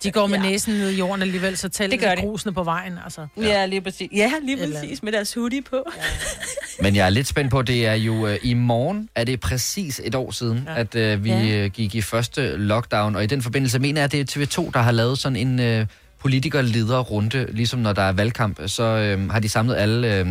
[0.03, 0.43] de går med Ja.
[0.51, 2.99] næsen ned i jorden alligevel, så tæller Det gør de grusene på vejen.
[3.05, 3.27] Altså.
[3.37, 4.09] ja, lige præcis.
[4.15, 5.85] Ja, lige Eller- præcis, med deres hoodie på.
[6.83, 10.01] Men jeg er lidt spændt på, det er jo øh, i morgen, er det præcis
[10.05, 10.73] et år siden, ja.
[10.73, 10.81] Ja.
[10.81, 11.65] at øh, vi Ja.
[11.65, 13.17] øh, gik i første lockdown.
[13.17, 15.61] Og i den forbindelse mener jeg, at det er TV2, der har lavet sådan en
[15.61, 15.87] øh,
[16.19, 20.15] politikerleder runde, ligesom når der er valgkamp, så øh, har de samlet alle...
[20.19, 20.27] Øh,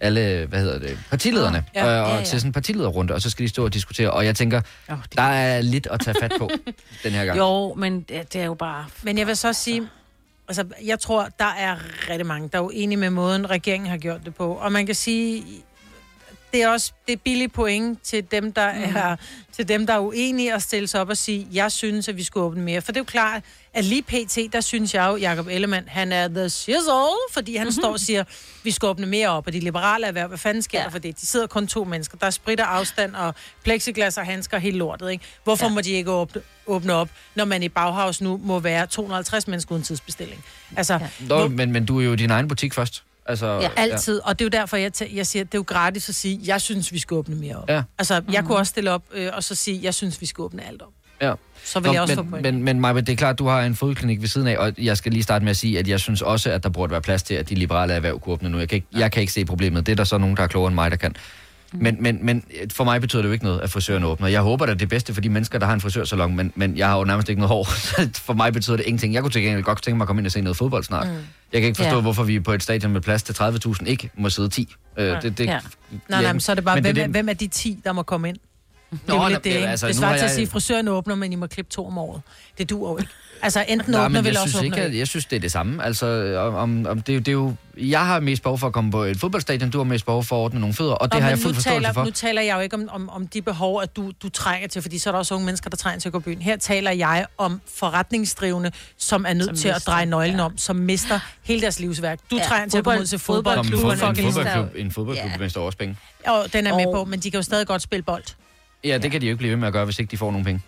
[0.00, 1.80] alle, hvad hedder det, partilederne, Ja.
[1.96, 2.24] øh, og Ja, ja.
[2.24, 4.10] til sådan en partilederrunde, og så skal de stå og diskutere.
[4.10, 6.50] Og jeg tænker, Oh, der er lidt at tage fat på
[7.04, 7.38] den her gang.
[7.38, 8.86] Jo, men det, det er jo bare...
[9.02, 9.88] Men jeg vil så sige,
[10.48, 11.76] altså, jeg tror, der er
[12.10, 14.52] rigtig mange, der er uenige med måden, regeringen har gjort det på.
[14.54, 15.44] Og man kan sige,
[16.52, 18.96] det er også det er billige point til dem, der mm.
[18.96, 19.16] er,
[19.52, 22.22] til dem, der er uenige at stille sig op og sige, jeg synes, at vi
[22.22, 22.80] skulle åbne mere.
[22.80, 23.42] For det er jo klart,
[23.74, 26.92] at lige pt, der synes jeg jo, Jacob Ellemann, han er the shizzle,
[27.32, 28.24] fordi han står og siger,
[28.64, 30.84] vi skal åbne mere op, og de liberale erhverv, hvad fanden sker ja.
[30.84, 31.20] Der for det?
[31.20, 35.10] De sidder kun to mennesker, der er spritter afstand og plexiglas og handsker helt lortet,
[35.10, 35.24] ikke?
[35.44, 35.72] Hvorfor ja.
[35.72, 39.72] Må de ikke åbne, åbne op, når man i Bauhaus nu må være 250 mennesker
[39.72, 40.44] uden tidsbestilling?
[40.76, 41.08] Altså, ja.
[41.28, 43.02] Nå, men, men du er jo din egen butik først.
[43.30, 45.58] Altså, Ja, Altid, og det er jo derfor, jeg, tæ- jeg siger, at det er
[45.58, 47.68] jo gratis at sige, jeg synes, vi skal åbne mere op.
[47.70, 47.82] Ja.
[47.98, 50.66] Altså, jeg kunne også stille op øh, og så sige, jeg synes, vi skal åbne
[50.68, 50.88] alt op.
[51.22, 51.32] Ja.
[51.64, 52.42] Så vil jeg også få men, point.
[52.54, 54.96] men, men Maja, det er klart, du har en fodklinik ved siden af, og jeg
[54.96, 57.22] skal lige starte med at sige, at jeg synes også, at der burde være plads
[57.22, 58.58] til, at de liberale erhverv kunne åbne nu.
[58.58, 59.86] Jeg kan ikke, jeg kan ikke se problemet.
[59.86, 61.14] Det er der så nogen, der er klogere end mig, der kan.
[61.72, 64.28] Men, men, men for mig betyder det jo ikke noget, at frisøren åbner.
[64.28, 66.52] Jeg håber da det er det bedste for de mennesker, der har en frisørsalon, men,
[66.54, 67.64] men jeg har jo nærmest ikke noget hår.
[68.26, 69.14] For mig betyder det ingenting.
[69.14, 71.06] Jeg kunne til gengæld godt tænke mig at komme ind og se noget fodbold snart.
[71.08, 71.12] Mm.
[71.52, 72.00] Jeg kan ikke forstå, Ja.
[72.00, 74.74] hvorfor vi på et stadion med plads til 30.000 ikke må sidde 10.
[74.98, 75.58] Øh, det, det, Ja.
[76.08, 77.92] nej, nej, men så er det bare, hvem, det er, hvem er de 10, der
[77.92, 78.36] må komme ind?
[78.90, 79.68] Det Nå, er jo nå, lidt det, ikke?
[79.68, 81.72] altså, det nu svarer til at jeg- sige, at frisøren åbner, men I må klippe
[81.72, 82.22] to om året.
[82.58, 83.10] Det duer jo ikke.
[83.42, 85.36] Altså, enten Nej, åbner men vi, jeg eller synes også ikke, at, jeg synes, det
[85.36, 85.84] er det samme.
[85.84, 86.06] Altså,
[86.56, 88.90] om, om det, er jo- det er jo, jeg har mest behov for at komme
[88.90, 91.20] på et fodboldstadion, du har mest behov for at ordne nogle fødder, og det Nå,
[91.20, 92.04] har jeg nu fuld forståelse taler, for.
[92.04, 94.82] Nu taler jeg jo ikke om, om, om de behov, at du, du trænger til,
[94.82, 96.42] fordi så er der også unge mennesker, der trænger til at gå i byen.
[96.42, 100.44] Her taler jeg om forretningsdrivende, som er nødt Som til at mister, dreje nøglen ja.
[100.44, 102.18] om, som mister hele deres livsværk.
[102.30, 103.58] Du Ja, trænger til at ud til Som fodbold.
[103.58, 105.38] en, fodboldklubber, fodbold, en fodboldklub, en fodboldklub Ja.
[105.38, 105.96] mister også penge.
[106.26, 108.24] Og den er med på, men de kan jo stadig godt spille bold.
[108.84, 110.30] Ja, det kan de jo ikke blive ved med at gøre, hvis ikke de får
[110.30, 110.62] nogen penge.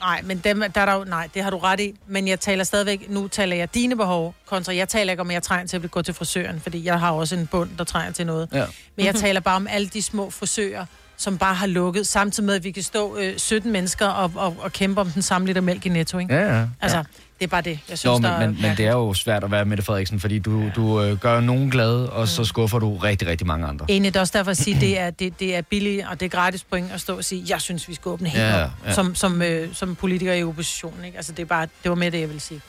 [0.00, 1.94] Nej, men dem, der er der jo, nej, det har du ret i.
[2.06, 5.34] Men jeg taler stadigvæk, nu taler jeg dine behov, kontra jeg taler ikke om, at
[5.34, 8.12] jeg trænger til at gå til frisøren, fordi jeg har også en bund, der trænger
[8.12, 8.48] til noget.
[8.52, 8.66] Ja.
[8.96, 10.86] Men jeg taler bare om alle de små frisører,
[11.24, 14.56] som bare har lukket, samtidig med, at vi kan stå øh, 17 mennesker og, og,
[14.60, 16.34] og kæmpe om den samme liter mælk i netto, ikke?
[16.34, 16.66] Ja, ja.
[16.80, 17.04] Altså,
[17.38, 19.44] det er bare det, jeg synes, Nå, men, der men, men det er jo svært
[19.44, 22.96] at være Mette Frederiksen, fordi du, du øh, gør nogen glade, og så skuffer du
[22.96, 23.86] rigtig, rigtig mange andre.
[23.88, 26.20] Enig, det er også derfor at sige, at det er, det, det er billigt, og
[26.20, 28.48] det er gratis point at stå og sige, jeg synes, vi skal åbne helt Ja,
[28.50, 28.92] ja, ja, op, ja.
[28.92, 31.04] som, som, øh, som politiker i oppositionen.
[31.04, 31.16] Ikke?
[31.16, 32.60] Altså, det, er bare, det var med det, jeg vil sige.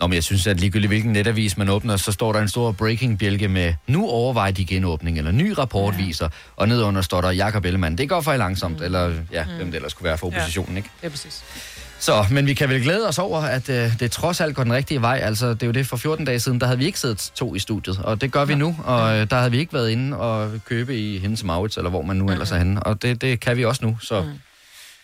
[0.00, 2.72] Nå, men jeg synes, at ligegyldigt hvilken netavis man åbner, så står der en stor
[2.72, 6.04] breaking-bjælke med, nu overvejer de genåbning, eller ny rapport ja.
[6.04, 7.98] viser, og nedunder står der Jakob Ellemann.
[7.98, 8.84] Det går for langsomt, mm.
[8.84, 9.50] eller ja, mm.
[9.56, 10.76] hvem det ellers skulle være for oppositionen, ja.
[10.76, 10.90] ikke?
[11.02, 11.44] Er præcis.
[11.98, 14.72] Så, men vi kan vel glæde os over, at øh, det trods alt går den
[14.72, 15.20] rigtige vej.
[15.22, 17.54] Altså, det er jo det for 14 dage siden, der havde vi ikke siddet to
[17.54, 20.16] i studiet, og det gør vi nu, og øh, der havde vi ikke været inde
[20.16, 23.40] og købe i Hendes Maurits, eller hvor man nu ellers er henne, og det, det
[23.40, 24.20] kan vi også nu, så...
[24.20, 24.28] Mm.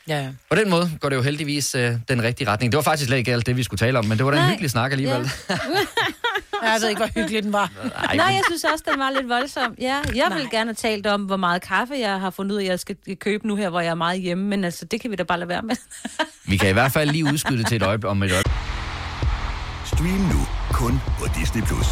[0.09, 0.29] Ja, ja.
[0.51, 2.73] På den måde går det jo heldigvis øh, den rigtige retning.
[2.73, 4.37] Det var faktisk slet ikke alt det, vi skulle tale om, men det var da
[4.37, 4.51] en Nej.
[4.51, 5.31] hyggelig snak alligevel.
[5.51, 5.57] Ja.
[6.63, 7.71] Jeg ved ikke, hvor hyggelig den var.
[8.09, 9.75] Ej, Nej, jeg synes også, den var lidt voldsom.
[9.81, 10.51] Ja, jeg vil Nej.
[10.51, 12.97] gerne have talt om, hvor meget kaffe jeg har fundet ud af, at jeg skal
[13.21, 14.45] købe nu her, hvor jeg er meget hjemme.
[14.45, 15.77] Men altså, det kan vi da bare lade være med.
[16.51, 18.55] Vi kan i hvert fald lige udskyde det til et øjeblik om et øjeblik.
[19.85, 21.63] Stream nu kun på Disney+.
[21.63, 21.87] Plus.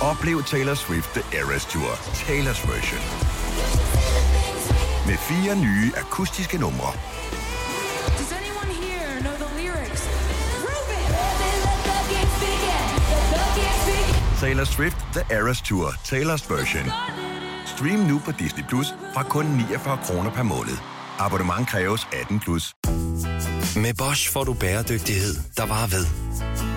[0.00, 3.33] Oplev Taylor Swift The Eras Tour, Taylor's version.
[5.06, 6.92] Med fire nye akustiske numre.
[14.40, 16.92] Taylor Swift The Eras Tour, Taylor's version.
[17.66, 20.76] Stream nu på Disney Plus fra kun 49 kroner per måned.
[21.18, 22.74] Abonnement kræves 18 plus.
[23.76, 26.06] Med Bosch får du bæredygtighed, der varer ved.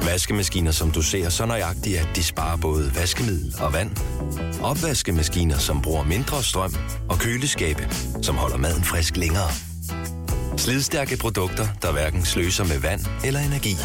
[0.05, 3.91] Vaskemaskiner, som du ser så nøjagtigt, at de sparer både vaskemiddel og vand.
[4.63, 6.73] Opvaskemaskiner, som bruger mindre strøm.
[7.10, 7.89] Og køleskabe,
[8.21, 9.49] som holder maden frisk længere.
[10.57, 13.75] Slidstærke produkter, der hverken sløser med vand eller energi.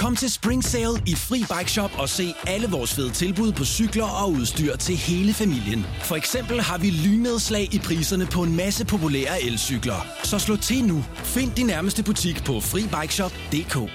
[0.00, 3.64] Kom til Spring Sale i Fri Bike Shop og se alle vores fede tilbud på
[3.64, 5.86] cykler og udstyr til hele familien.
[6.02, 10.06] For eksempel har vi lynedslag i priserne på en masse populære elcykler.
[10.22, 11.04] Så slå til nu.
[11.14, 13.90] Find din nærmeste butik på FriBikeShop.dk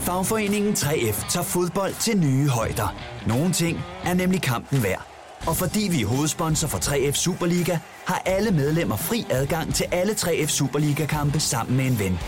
[0.00, 2.96] Fagforeningen 3F tager fodbold til nye højder.
[3.26, 5.06] Nogle ting er nemlig kampen værd.
[5.46, 10.12] Og fordi vi er hovedsponsor for 3F Superliga, har alle medlemmer fri adgang til alle
[10.12, 12.18] 3F Superliga-kampe sammen med en ven.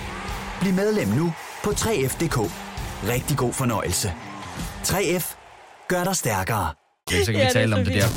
[0.61, 1.33] Bliv medlem nu
[1.66, 2.38] på 3F.dk.
[3.09, 4.12] Rigtig god fornøjelse.
[4.85, 5.24] 3F
[5.88, 6.74] gør dig stærkere.
[7.07, 8.09] Okay, så kan vi tale om det der.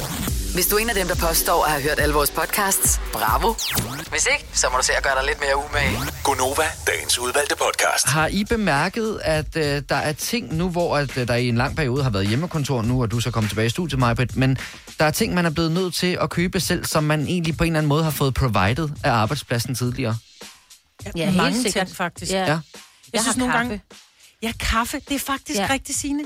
[0.53, 3.53] Hvis du er en af dem, der påstår at have hørt alle vores podcasts, bravo.
[4.09, 5.97] Hvis ikke, så må du se at gøre dig lidt mere umage.
[6.23, 8.05] Gonova, dagens udvalgte podcast.
[8.07, 11.57] Har I bemærket, at øh, der er ting nu, hvor at, øh, der i en
[11.57, 14.57] lang periode har været hjemmekontor nu, og du så kommet tilbage i studiet, Majbrit, men
[14.99, 17.63] der er ting, man er blevet nødt til at købe selv, som man egentlig på
[17.63, 20.17] en eller anden måde har fået provided af arbejdspladsen tidligere?
[21.15, 21.87] Ja, helt Mange sikkert.
[21.87, 22.31] ting, faktisk.
[22.31, 22.45] Ja.
[22.45, 22.59] Ja.
[23.13, 23.67] Jeg, synes har nogle kaffe.
[23.69, 23.81] gange-
[24.41, 24.99] Ja, kaffe.
[25.09, 25.63] Det er faktisk ja.
[25.65, 25.73] Ja.
[25.73, 26.23] rigtig sigende.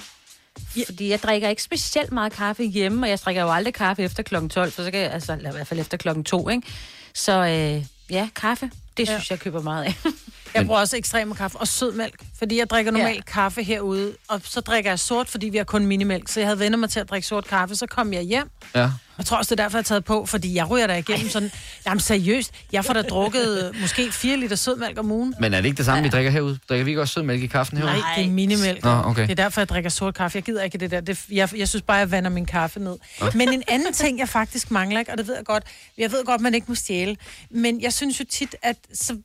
[0.86, 4.24] Fordi jeg drikker ikke specielt meget kaffe hjemme, og jeg drikker jo aldrig kaffe efter
[4.24, 6.67] klokken 12, så så kan jeg, altså i hvert fald efter klokken 2, ikke?
[7.13, 9.96] Så øh, ja, kaffe, det synes jeg køber meget af.
[10.53, 13.21] Jeg bruger også ekstrem kaffe og sødmælk, fordi jeg drikker normalt ja.
[13.21, 16.29] kaffe herude, og så drikker jeg sort, fordi vi har kun minimælk.
[16.29, 18.49] Så jeg havde vendt mig til at drikke sort kaffe, så kom jeg hjem.
[18.75, 18.89] Ja.
[19.17, 21.29] Jeg tror også, det er derfor, jeg har taget på, fordi jeg ryger der igennem
[21.29, 21.51] sådan...
[21.85, 25.35] Jamen seriøst, jeg får da drukket øh, måske 4 liter sødmælk om ugen.
[25.39, 26.59] Men er det ikke det samme, vi drikker herude?
[26.69, 27.93] Drikker vi ikke også sødmælk i kaffen herude?
[27.93, 28.83] Nej, det er minimælk.
[28.83, 29.21] Nå, okay.
[29.21, 30.35] Det er derfor, jeg drikker sort kaffe.
[30.35, 31.01] Jeg gider ikke det der.
[31.01, 32.97] Det, jeg, jeg synes bare, jeg vander min kaffe ned.
[33.33, 35.63] Men en anden ting, jeg faktisk mangler, ikke, og det ved jeg godt,
[35.97, 37.15] jeg ved godt, man ikke må stjæle,
[37.49, 39.17] men jeg synes jo tit, at så,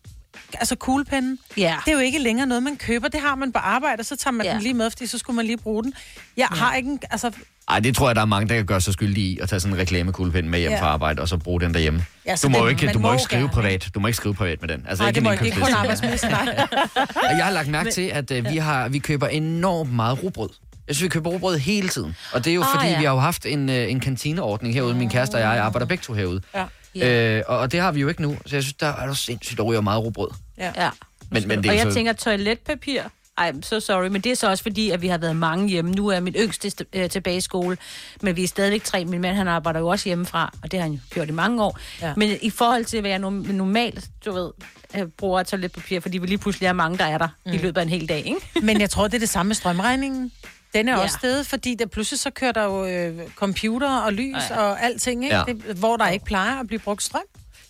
[0.54, 1.76] altså kuglepennen, Ja.
[1.84, 3.08] det er jo ikke længere noget, man køber.
[3.08, 4.52] Det har man på arbejde, og så tager man Ja.
[4.52, 5.92] den lige med, fordi så skulle man lige bruge den.
[6.36, 7.30] Jeg har ikke en, altså,
[7.70, 9.60] Ej, det tror jeg, der er mange, der kan gøre sig skyldige i at tage
[9.60, 10.80] sådan en reklamekuglepen med hjem Ja.
[10.80, 12.04] fra arbejde, og så bruge den derhjemme.
[12.26, 13.88] Ja, du må den- jo ikke, du må må ikke skrive gerne, privat.
[13.94, 14.86] Du må ikke skrive privat med den.
[14.88, 16.32] Altså, nej, det må ikke, ikke kun arbejdsmæssigt.
[17.38, 20.48] jeg har lagt mærke til, at øh, vi, har, vi køber enormt meget rugbrød.
[20.88, 22.16] Jeg synes, vi køber rugbrød hele tiden.
[22.32, 22.98] Og det er jo Ah, fordi, ja.
[22.98, 24.94] vi har jo haft en, øh, en kantineordning herude.
[24.94, 26.40] Min kæreste og jeg arbejder begge to herude.
[26.54, 26.64] Ja.
[26.98, 27.36] Ja.
[27.38, 28.36] Øh, og, og det har vi jo ikke nu.
[28.46, 30.28] Så jeg synes, der er der sindssygt, ryger meget rugbrød.
[30.58, 30.90] Ja.
[31.30, 31.94] Men, men det Og er jeg så...
[31.94, 33.02] tænker toiletpapir.
[33.38, 35.68] Ej, I'm so sorry, men det er så også fordi, at vi har været mange
[35.68, 35.90] hjemme.
[35.90, 37.76] Nu er min yngste st- øh, tilbage i skole,
[38.20, 39.04] men vi er stadigvæk tre.
[39.04, 41.62] Min mand, han arbejder jo også hjemmefra, og det har han jo gjort i mange
[41.64, 41.78] år.
[42.00, 42.06] Ja.
[42.06, 42.12] Ja.
[42.16, 44.50] Men i forhold til, hvad jeg no- normalt, du ved,
[44.96, 47.52] øh, bruger toiletpapir, fordi vi lige pludselig er mange, der er der mm.
[47.52, 48.40] i løbet af en hel dag, ikke?
[48.62, 50.32] Men jeg tror, det er det samme med strømregningen.
[50.74, 51.02] Den er ja.
[51.02, 54.82] Også stedet, fordi der pludselig så kører der jo øh, computer og lys ja, og
[54.84, 55.36] alting, ikke?
[55.36, 55.42] Ja.
[55.48, 57.20] Det, hvor der ikke plejer at blive brugt strøm.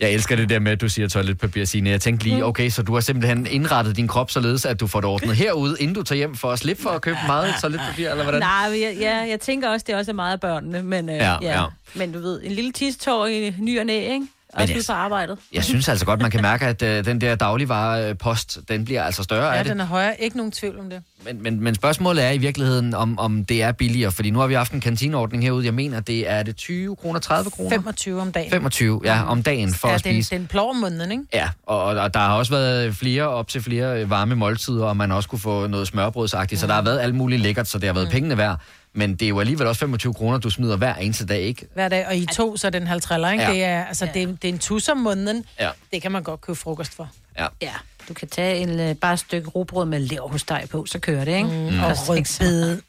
[0.00, 1.90] Jeg elsker det der med, at du siger toiletpapir, Signe.
[1.90, 2.30] Jeg tænkte Mm.
[2.32, 5.36] lige, okay, så du har simpelthen indrettet din krop således, at du får det ordnet
[5.44, 8.40] herude, inden du tager hjem for at slippe for at købe meget toiletpapir, eller hvordan?
[8.40, 11.14] Nej, men jeg, ja, jeg tænker også, det er også meget af børnene, men, øh,
[11.16, 11.60] Ja, ja, ja.
[11.60, 11.66] ja.
[11.94, 14.26] men du ved, en lille tistår i ny og næ, ikke?
[14.54, 15.38] Også jeg- ud på arbejdet.
[15.52, 19.22] Jeg synes altså godt, man kan mærke, at øh, den der dagligvarepost, den bliver altså
[19.22, 19.70] større Ja, af det.
[19.70, 20.20] den er højere.
[20.22, 21.02] Ikke nogen tvivl om det.
[21.24, 24.46] Men, men, men spørgsmålet er i virkeligheden, om, om det er billigere, fordi nu har
[24.46, 25.64] vi haft en kantineordning herude.
[25.64, 27.70] Jeg mener, det er det 20 kroner, 30 kroner?
[27.70, 28.50] 25 om dagen.
[28.50, 30.34] 25, ja, om dagen for ja, at den, spise.
[30.36, 31.24] den plår måneden, ikke?
[31.34, 34.96] Ja, og, og der har også været flere op til flere øh, varme måltider, og
[34.96, 37.86] man også kunne få noget smørbrødsagtigt, så der har været alt muligt lækkert, så det
[37.86, 38.60] har været pengene værd.
[38.98, 41.66] Men det er jo alligevel også 25 kroner, du smider hver eneste dag, ikke?
[41.74, 42.06] Hver dag.
[42.06, 43.44] Og i to, så er den 50, ikke?
[43.44, 43.50] Ja.
[43.50, 43.54] Ja.
[43.54, 45.44] Det er, altså, det, er, det er en tus om måneden.
[45.60, 45.70] Ja.
[45.92, 47.08] Det kan man godt købe frokost for.
[47.38, 47.46] Ja.
[47.62, 47.72] Ja,
[48.08, 51.36] du kan tage en, øh, bare et stykke rugbrød med leverpostej på, så kører det,
[51.36, 51.48] ikke?
[51.48, 51.80] Mm.
[51.80, 52.80] Og rødbede.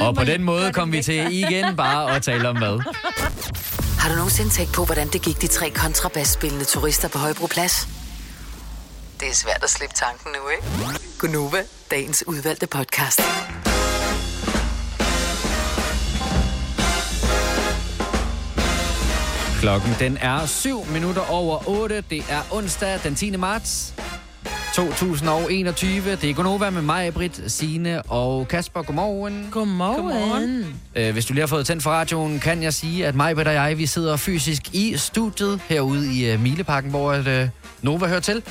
[0.00, 2.80] Og på den måde kom vi til igen bare at tale om mad.
[3.98, 7.88] Har du nogensinde tænkt på, hvordan det gik de tre kontrabasspillende turister på Højbroplads?
[9.20, 11.00] Det er svært at slippe tanken nu, ikke?
[11.18, 13.20] Gunova, dagens udvalgte podcast.
[19.62, 22.04] Klokken den er 7 minutter over 8.
[22.10, 23.36] Det er onsdag den 10.
[23.36, 23.94] marts
[24.74, 26.16] 2021.
[26.16, 28.82] Det er Gonova med mig, Britt, Signe og Kasper.
[28.82, 29.48] Godmorgen.
[29.50, 30.02] Godmorgen.
[30.02, 30.80] Godmorgen.
[30.94, 33.48] Øh, Hvis du lige har fået tændt for radioen, kan jeg sige, at mig, Britt
[33.48, 37.26] og jeg, vi sidder fysisk i studiet herude i uh, Mileparken, hvor uh,
[37.82, 38.42] Nova hører til.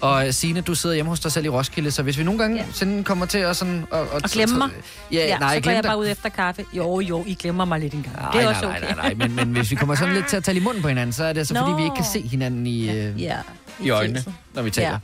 [0.00, 2.40] Og uh, Signe, du sidder hjemme hos dig selv i Roskilde, så hvis vi nogle
[2.40, 2.62] gange ja.
[2.62, 2.72] Ja.
[2.72, 3.86] sådan kommer til at sådan...
[3.90, 4.70] Og, og, Og glemme mig.
[5.12, 6.64] Ja, Ja, nej, så går jeg bare ud efter kaffe.
[6.72, 8.16] Jo, jo, I glemmer mig lidt engang.
[8.16, 8.94] Nej, det er nej, også nej, okay.
[8.94, 10.88] nej, nej, men, men hvis vi kommer sådan lidt til at tale i munden på
[10.88, 11.76] hinanden, så er det altså, fordi Nå.
[11.76, 13.36] vi ikke kan se hinanden i, øh, Ja,
[13.80, 14.88] i øjnene, når vi taler.
[14.88, 14.96] Ja.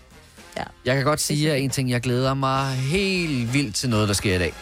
[0.56, 0.62] Ja.
[0.84, 1.90] Jeg kan godt sige jer en ting.
[1.90, 4.52] Jeg glæder mig helt vildt til noget, der sker i dag.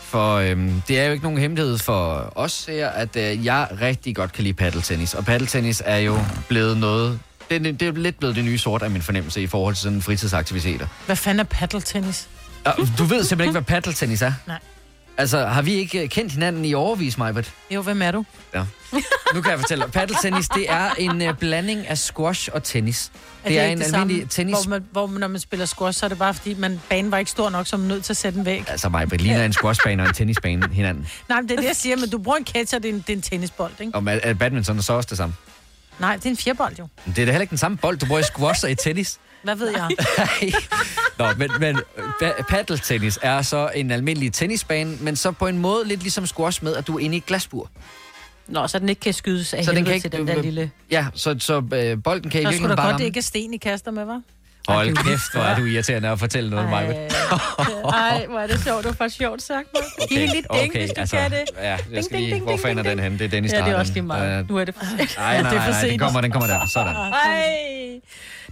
[0.00, 4.16] For øhm, det er jo ikke nogen hemmelighed for os her, at øh, jeg rigtig
[4.16, 5.14] godt kan lide paddeltennis.
[5.14, 6.18] Og paddeltennis er jo
[6.48, 7.20] blevet noget...
[7.50, 9.82] Det, er- det er lidt blevet det nye sort af min fornemmelse i forhold til
[9.82, 10.86] sådan fritidsaktiviteter.
[11.06, 12.28] Hvad fanden er paddeltennis?
[12.64, 14.32] Og Du ved simpelthen ikke, hvad paddeltennis er?
[14.46, 14.58] Nej.
[15.18, 17.52] Altså, har vi ikke øh, kendt hinanden i overvis, Majbert?
[17.70, 18.24] Jo, hvem er du?
[18.54, 18.64] Ja.
[19.34, 19.92] Nu kan jeg fortælle dig.
[19.92, 23.10] Paddeltennis, det er en uh, blanding af squash og tennis.
[23.44, 24.56] Er det er ikke en det almindelig samme, tennis...
[24.64, 27.10] Hvor, man, hvor man, når man spiller squash, så er det bare fordi, man, banen
[27.10, 28.64] var ikke stor nok, så man er nødt til at sætte en væg.
[28.70, 31.06] Altså, Majbert ligner en squashbane og en tennisbane hinanden.
[31.28, 33.04] Nej, men det er det, jeg siger, men du bruger en catcher, det er en,
[33.06, 33.94] det er en tennisbold, ikke?
[33.94, 35.34] Og er, er badminton så også det samme?
[35.98, 36.88] Nej, det er en firebold jo.
[37.06, 39.18] Det er da heller ikke den samme bold, du bruger i squash og i tennis.
[39.42, 39.88] Hvad ved jeg?
[40.18, 40.52] Nej.
[41.18, 41.76] Nå, men, men
[42.22, 46.64] pa- paddeltennis er så en almindelig tennisbane, men så på en måde lidt ligesom squash
[46.64, 47.70] med, at du er inde i et glasbur.
[48.48, 50.70] Nå, så den ikke kan skydes af Så den kan ikke- til den der lille...
[50.90, 53.54] Ja, så, så øh, bolden kan i Så skulle da godt, det ikke er sten,
[53.54, 54.35] I kaster med, hva'?
[54.68, 56.92] Hold kæft, hvor er du irriterende at fortælle noget, Maja.
[57.94, 59.82] Ej, hvor er det sjovt, du får sjovt sagt mig.
[60.02, 61.40] Okay, Giv lille ding, hvis du kan det.
[61.56, 62.34] Ja, jeg skal ding, lige...
[62.34, 63.18] ding, Hvor fanden er den henne?
[63.18, 64.38] Det er Dennis Ja, det er også lige meget.
[64.40, 65.16] Øh, Nu er det for sent.
[65.18, 66.66] Nej, nej, nej, den kommer, den kommer der.
[66.66, 66.96] Sådan.
[66.96, 68.00] Ej,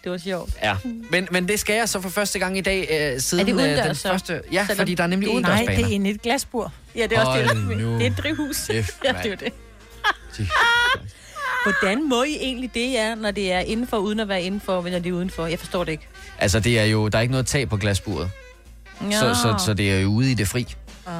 [0.04, 0.50] det var sjovt.
[0.62, 0.76] Ja,
[1.10, 3.78] men, men det skal jeg så for første gang i dag, øh, siden Er det
[3.78, 4.08] øh, den så?
[4.08, 4.40] første...
[4.52, 5.82] Ja, Selvom fordi der er nemlig det- Nej, udendørsbaner.
[5.82, 6.72] det er inde i et glasbur.
[6.96, 7.98] Ja, det er også Hold det.
[7.98, 8.66] Det er et drivhus.
[8.70, 9.52] Kæft, Ja, det er jo det.
[11.64, 14.98] Hvordan må I egentlig det er, når det er indenfor, uden at være indenfor, når
[14.98, 15.46] det er udenfor?
[15.46, 16.08] Jeg forstår det ikke.
[16.38, 17.08] Altså, det er jo...
[17.08, 18.30] Der er ikke noget tag på glasburet.
[19.10, 20.74] Så, så, så det er jo ude i det fri.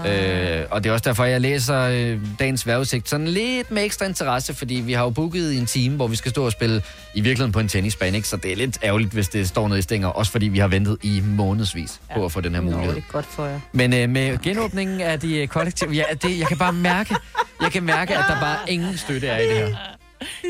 [0.07, 4.07] Øh, og det er også derfor, jeg læser øh, dagens vejrudsigt sådan lidt med ekstra
[4.07, 6.83] interesse, fordi vi har jo booket en time, hvor vi skal stå og spille
[7.15, 8.29] i virkeligheden på en tennisbane, ikke?
[8.29, 10.69] så det er lidt ærgerligt, hvis det står nede i stænger, også fordi vi har
[10.69, 12.15] ventet i månedsvis ja.
[12.15, 12.95] på at få den her Nå, mulighed.
[12.95, 13.61] det er godt for jer.
[13.73, 17.17] Men øh, med genåbningen af de øh, kollektive, ja, det, jeg kan bare mærke,
[17.63, 19.77] jeg kan mærke, at der bare ingen støtte er i det her.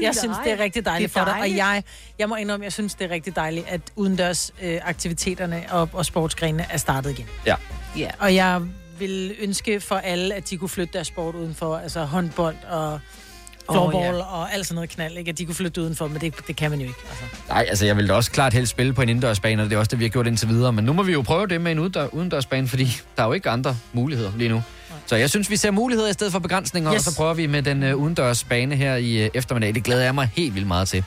[0.02, 1.58] Jeg synes, det er rigtig dejligt Det er for dig, og dejligt.
[1.58, 1.82] jeg,
[2.18, 6.06] jeg må indrømme, jeg synes, det er rigtig dejligt, at udendørs øh, aktiviteterne og, og
[6.06, 7.26] sportsgrenene er startet igen.
[7.46, 7.54] Ja.
[7.98, 8.10] Ja.
[8.18, 8.62] Og jeg
[8.98, 13.00] vil ønske for alle, at de kunne flytte deres sport udenfor, altså håndbold og
[13.70, 14.24] floorball oh, ja.
[14.24, 15.28] og alt sådan noget knald, ikke?
[15.28, 16.98] at de kunne flytte udenfor, men det, det kan man jo ikke.
[17.08, 17.24] Altså.
[17.48, 19.78] Nej, altså jeg vil da også klart helst spille på en indendørsbane, og det er
[19.78, 20.72] også det, vi har gjort indtil videre.
[20.72, 21.78] Men nu må vi jo prøve det med en
[22.12, 22.84] udendørsbane, fordi
[23.16, 24.62] der er jo ikke andre muligheder lige nu.
[25.06, 27.06] Så jeg synes, vi ser muligheder i stedet for begrænsninger, yes.
[27.06, 29.74] Og så prøver vi med den uh, udendørsbane her i uh, eftermiddag.
[29.74, 31.04] Det glæder jeg mig helt vildt meget til.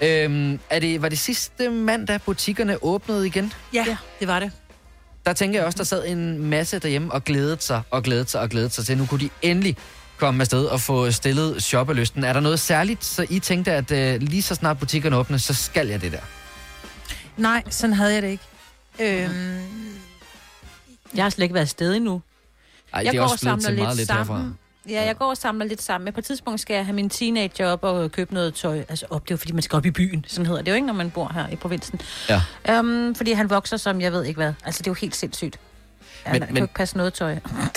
[0.00, 3.52] Øhm, er det, var det sidste mandag, butikkerne åbnede igen?
[3.74, 4.50] Ja, ja, det var det.
[5.26, 8.40] Der tænker jeg også, der sad en masse derhjemme og glædede sig, og glædede sig,
[8.40, 8.98] og glædede sig til.
[8.98, 9.76] Nu kunne de endelig
[10.16, 12.24] komme afsted og få stillet shoppelysten.
[12.24, 15.54] Er der noget særligt, så I tænkte, at uh, lige så snart butikkerne åbner, så
[15.54, 16.20] skal jeg det der?
[17.36, 18.44] Nej, sådan havde jeg det ikke.
[19.00, 19.60] Øhm,
[21.14, 22.22] Jeg har slet ikke været afsted endnu.
[22.92, 24.42] Ej, jeg det er går også blevet til meget lidt herfra.
[24.88, 26.04] Ja, jeg går og samler lidt sammen.
[26.04, 28.78] Men på et tidspunkt skal jeg have min teenager op og købe noget tøj.
[28.88, 30.24] Altså op, det er jo fordi, man skal op i byen.
[30.28, 32.00] Sådan hedder det jo ikke, når man bor her i provinsen.
[32.66, 32.78] Ja.
[32.78, 34.52] Um, fordi han vokser som, jeg ved ikke hvad.
[34.64, 35.58] Altså, det er jo helt sindssygt.
[36.24, 37.36] Han Men- men, kan men- jo ikke passe noget tøj.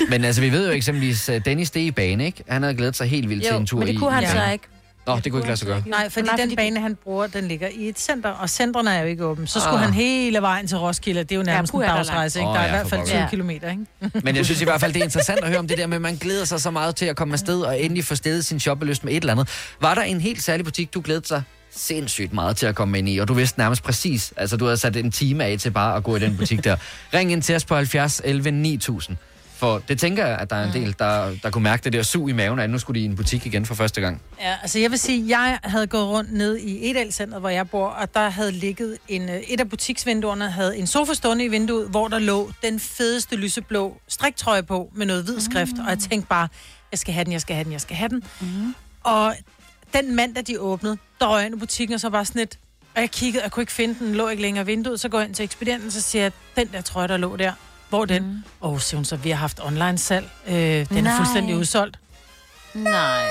[0.09, 2.43] Men altså, vi ved jo eksempelvis, Dennis det i bane, ikke?
[2.47, 4.27] Han havde glædet sig helt vildt til en tur men det i kunne han i
[4.27, 4.67] så ikke.
[5.15, 5.83] Nå, det kunne ikke lade sig gøre.
[5.85, 8.91] nej, fordi Nej, den fordi- bane, han bruger, den ligger i et center, og centrene
[8.95, 9.49] er jo ikke åbent.
[9.49, 9.83] Så skulle Ah.
[9.83, 11.23] han hele vejen til Roskilde.
[11.23, 12.49] Det er jo nærmest puha, en dagsrejse, ikke?
[12.49, 13.13] Der er ja, i hvert fald pokker.
[13.13, 13.29] 20 Ja.
[13.29, 13.85] kilometer, ikke?
[14.23, 15.95] Men jeg synes i hvert fald, det er interessant at høre om det der med,
[15.95, 18.59] at man glæder sig så meget til at komme afsted og endelig få stedet sin
[18.59, 19.49] shoppelyst med et eller andet.
[19.81, 23.09] Var der en helt særlig butik, du glædede sig sindssygt meget til at komme ind
[23.09, 25.95] i, og du vidste nærmest præcis, altså du havde sat en time af til bare
[25.95, 26.75] at gå i den butik der.
[27.13, 29.17] Ring ind til os på 70 11 9000.
[29.59, 32.03] For det tænker jeg, at der er en del, der, der kunne mærke det der
[32.03, 34.21] sug i maven, at nu skulle de i en butik igen for første gang.
[34.41, 37.87] Ja, altså jeg vil sige, jeg havde gået rundt ned i Edalcenteret, hvor jeg bor,
[37.87, 41.89] og der havde ligget en, øh, et af butiksvinduerne havde en sofa stående i vinduet,
[41.89, 45.83] hvor der lå den fedeste lyseblå striktrøje på med noget hvid skrift, mm.
[45.83, 46.47] og jeg tænkte bare,
[46.91, 48.23] jeg skal have den, jeg skal have den, jeg skal have den.
[48.39, 48.75] Mm.
[49.03, 49.35] Og
[49.93, 52.59] den mandag, de åbnede, der røg jeg ind i butikken, og så var sådan et,
[52.95, 55.19] og jeg kiggede, jeg kunne ikke finde den, lå ikke længere i vinduet, så går
[55.19, 57.51] jeg ind til ekspedienten, så siger jeg, den der trøje, der lå der,
[57.89, 58.23] hvor er den?
[58.61, 58.73] Åh, mm.
[58.73, 61.17] oh, siger hun så, vi har haft online salg, øh, den er Nej.
[61.17, 61.99] fuldstændig udsolgt.
[62.73, 63.25] Nej.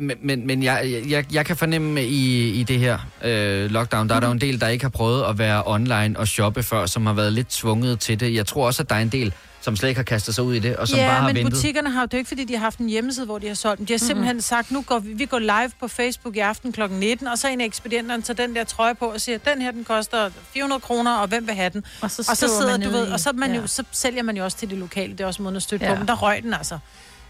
[0.00, 4.14] Men, men, men jeg, jeg, jeg kan fornemme i, i det her øh, lockdown, der
[4.14, 6.86] er der jo en del, der ikke har prøvet at være online og shoppe før,
[6.86, 8.34] som har været lidt tvunget til det.
[8.34, 10.54] Jeg tror også, at der er en del, som slet ikke har kastet sig ud
[10.54, 11.52] i det, og som ja, bare har men ventet.
[11.54, 13.78] butikkerne har jo det ikke, fordi de har haft en hjemmeside, hvor de har solgt
[13.78, 13.86] dem.
[13.86, 16.80] De har simpelthen sagt, nu går vi, vi går live på Facebook i aften kl.
[16.90, 19.70] 19, og så en af ekspedienterne tager den der trøje på og siger, den her,
[19.70, 21.84] den koster 400 kroner, og hvem vil have den?
[22.00, 23.60] Og så, Og så sidder man du ved, i- og så, man ja.
[23.60, 25.12] jo, så sælger man jo også til de lokale.
[25.12, 25.92] Det er også måden at støtte Ja.
[25.94, 26.78] på, men der røg den altså.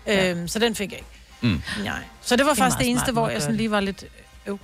[0.06, 1.10] Øhm, så den fik jeg ikke.
[1.54, 1.62] Mm.
[1.84, 2.02] Nej.
[2.22, 3.56] Så det var Det faktisk det eneste, smart hvor jeg sådan det.
[3.58, 4.04] lige var lidt...
[4.46, 4.56] Øh,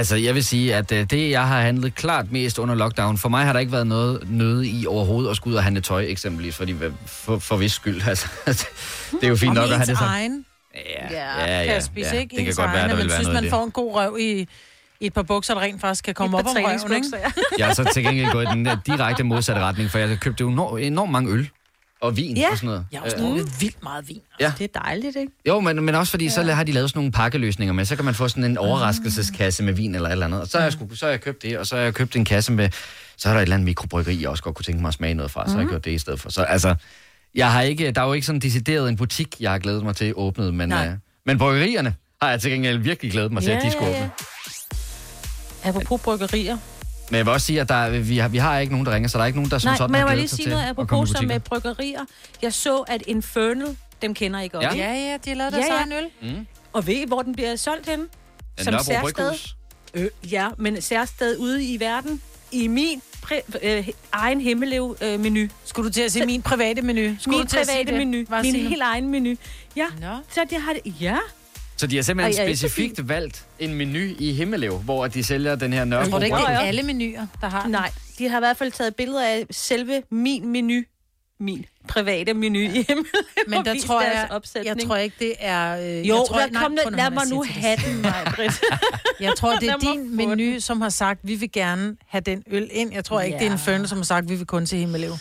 [0.00, 3.28] Altså, jeg vil sige, at øh, det, jeg har handlet klart mest under lockdown, for
[3.28, 6.04] mig har der ikke været noget nøde i overhovedet at skulle ud og handle tøj,
[6.08, 6.74] eksempelvis, fordi
[7.06, 8.02] for, for vis skyld.
[8.06, 8.28] Altså,
[9.10, 10.08] det er jo fint om nok at have det sådan.
[10.08, 10.44] egen
[11.10, 12.36] Ja, kan jeg spise, ikke?
[12.36, 14.48] Det kan godt være, der vil være synes, noget man får en god røv i,
[15.00, 17.08] i et par bukser, der rent faktisk kan komme op om røven, ikke?
[17.58, 20.16] Jeg er så til gengæld gået i den der direkte modsatte retning, for jeg har
[20.16, 21.50] købt enormt, enormt mange øl
[22.00, 22.50] og vin Ja.
[22.50, 22.86] og sådan noget.
[22.92, 24.20] Jeg har også Øh, drukket vildt meget vin.
[24.40, 24.52] Ja.
[24.58, 25.32] Det er dejligt, ikke?
[25.48, 26.30] Jo, men, men også fordi, ja.
[26.30, 29.62] så har de lavet sådan nogle pakkeløsninger med, så kan man få sådan en overraskelseskasse
[29.62, 30.40] med vin eller et eller andet.
[30.40, 32.16] Og så har, jeg, sgu, så har jeg købt det, og så har jeg købt
[32.16, 32.68] en kasse med,
[33.16, 35.14] så er der et eller andet mikrobryggeri, jeg også godt kunne tænke mig at smage
[35.14, 36.30] noget fra, så har jeg gjort det i stedet for.
[36.30, 36.74] Så altså,
[37.34, 39.96] jeg har ikke, der er jo ikke sådan decideret en butik, jeg har glædet mig
[39.96, 40.86] til åbnet, men, øh,
[41.26, 44.10] men bryggerierne har jeg til gengæld virkelig glædet mig til, at de skulle åbne.
[45.64, 46.56] Apropos bryggerier.
[47.10, 48.94] Men jeg vil også sige, at der, er- vi, har, vi har ikke nogen, der
[48.94, 50.36] ringer, så der er ikke nogen, der som Nej, sådan men jeg har lige sig
[50.36, 52.00] sige til noget at komme i apropos med bryggerier.
[52.42, 54.70] Jeg så, at Infernal, dem kender I godt, Ja.
[54.70, 54.84] ikke?
[54.84, 55.80] Ja, ja, de har lavet deres Ja, ja.
[55.80, 56.34] egen øl.
[56.36, 56.46] Mm.
[56.72, 58.04] Og ved I, hvor den bliver solgt henne?
[58.58, 59.12] Som Nørrebro særsted?
[59.24, 59.56] Bryghus.
[59.94, 62.22] Øh, ja, men særsted ude i verden.
[62.52, 65.48] I min præ- øh, egen himmellev-menu.
[65.64, 67.16] Skulle du til at sige min private menu?
[67.20, 68.06] Skulle min du til at sige private det?
[68.06, 68.24] menu.
[68.42, 69.34] Min helt egen menu.
[69.76, 70.06] Ja, Nå.
[70.30, 70.94] så jeg har det.
[71.00, 71.16] Ja.
[71.80, 75.24] Så de har simpelthen Ej, jeg ikke specifikt valgt en menu i Himmelev, hvor de
[75.24, 77.70] sælger den her Jeg Nørrebro tror det ikke, det er alle menuer, der har den.
[77.70, 80.82] Nej, de har i hvert fald taget billeder af selve min menu.
[81.40, 83.04] Min private menu i himmellev.
[83.48, 84.88] Men der tror jeg, jeg opsætning.
[84.88, 85.76] tror ikke, det er...
[85.76, 86.92] Øh, Jo, jeg tror, der kom prøv det.
[86.92, 87.84] nu, Lad mig jeg nu have det.
[87.86, 88.60] den, mig, Britt.
[89.20, 92.68] Jeg tror, det er din menu, som har sagt, vi vil gerne have den øl
[92.72, 92.92] ind.
[92.94, 93.52] Jeg tror ikke, det er Ja.
[93.52, 95.12] en førne, som har sagt, vi vil kun til Himmelev.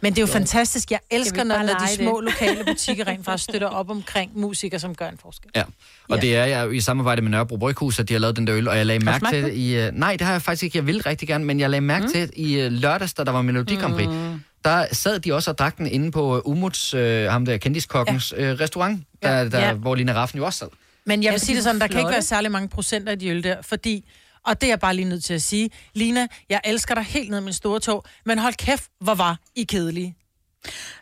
[0.00, 0.90] Men det er jo, fantastisk.
[0.90, 2.24] Jeg elsker, når, når de små det?
[2.30, 5.50] lokale butikker rent faktisk støtter op omkring musikere, som gør en forskel.
[5.56, 5.62] Ja,
[6.08, 6.20] og Ja.
[6.20, 8.68] det er jo i samarbejde med Nørrebro Bryghus, at de har lavet den der øl,
[8.68, 9.86] og jeg lagde mærke til i...
[9.88, 10.78] Uh, nej, det har jeg faktisk ikke.
[10.78, 12.12] Jeg vil rigtig gerne, men jeg lagde mærke mm.
[12.12, 14.08] til i uh, lørdags, da der var Melodi Grand Prix.
[14.08, 14.40] Mm.
[14.64, 18.34] der sad de også og drak den inde på øh, Umuts, øh, ham der kendiskokkens
[18.36, 18.42] ja.
[18.42, 19.72] øh, restaurant, der, der, Ja.
[19.72, 20.68] hvor Lina Raffen jo også sad.
[21.06, 23.18] Men jeg vil sige det de sådan, der kan ikke være særlig mange procenter af
[23.18, 24.04] de øl der, fordi,
[24.48, 27.30] og det er jeg bare lige nødt til at sige, Lina, jeg elsker dig helt
[27.30, 30.14] ned med min store tog, men hold kæft, hvor var I kedelige.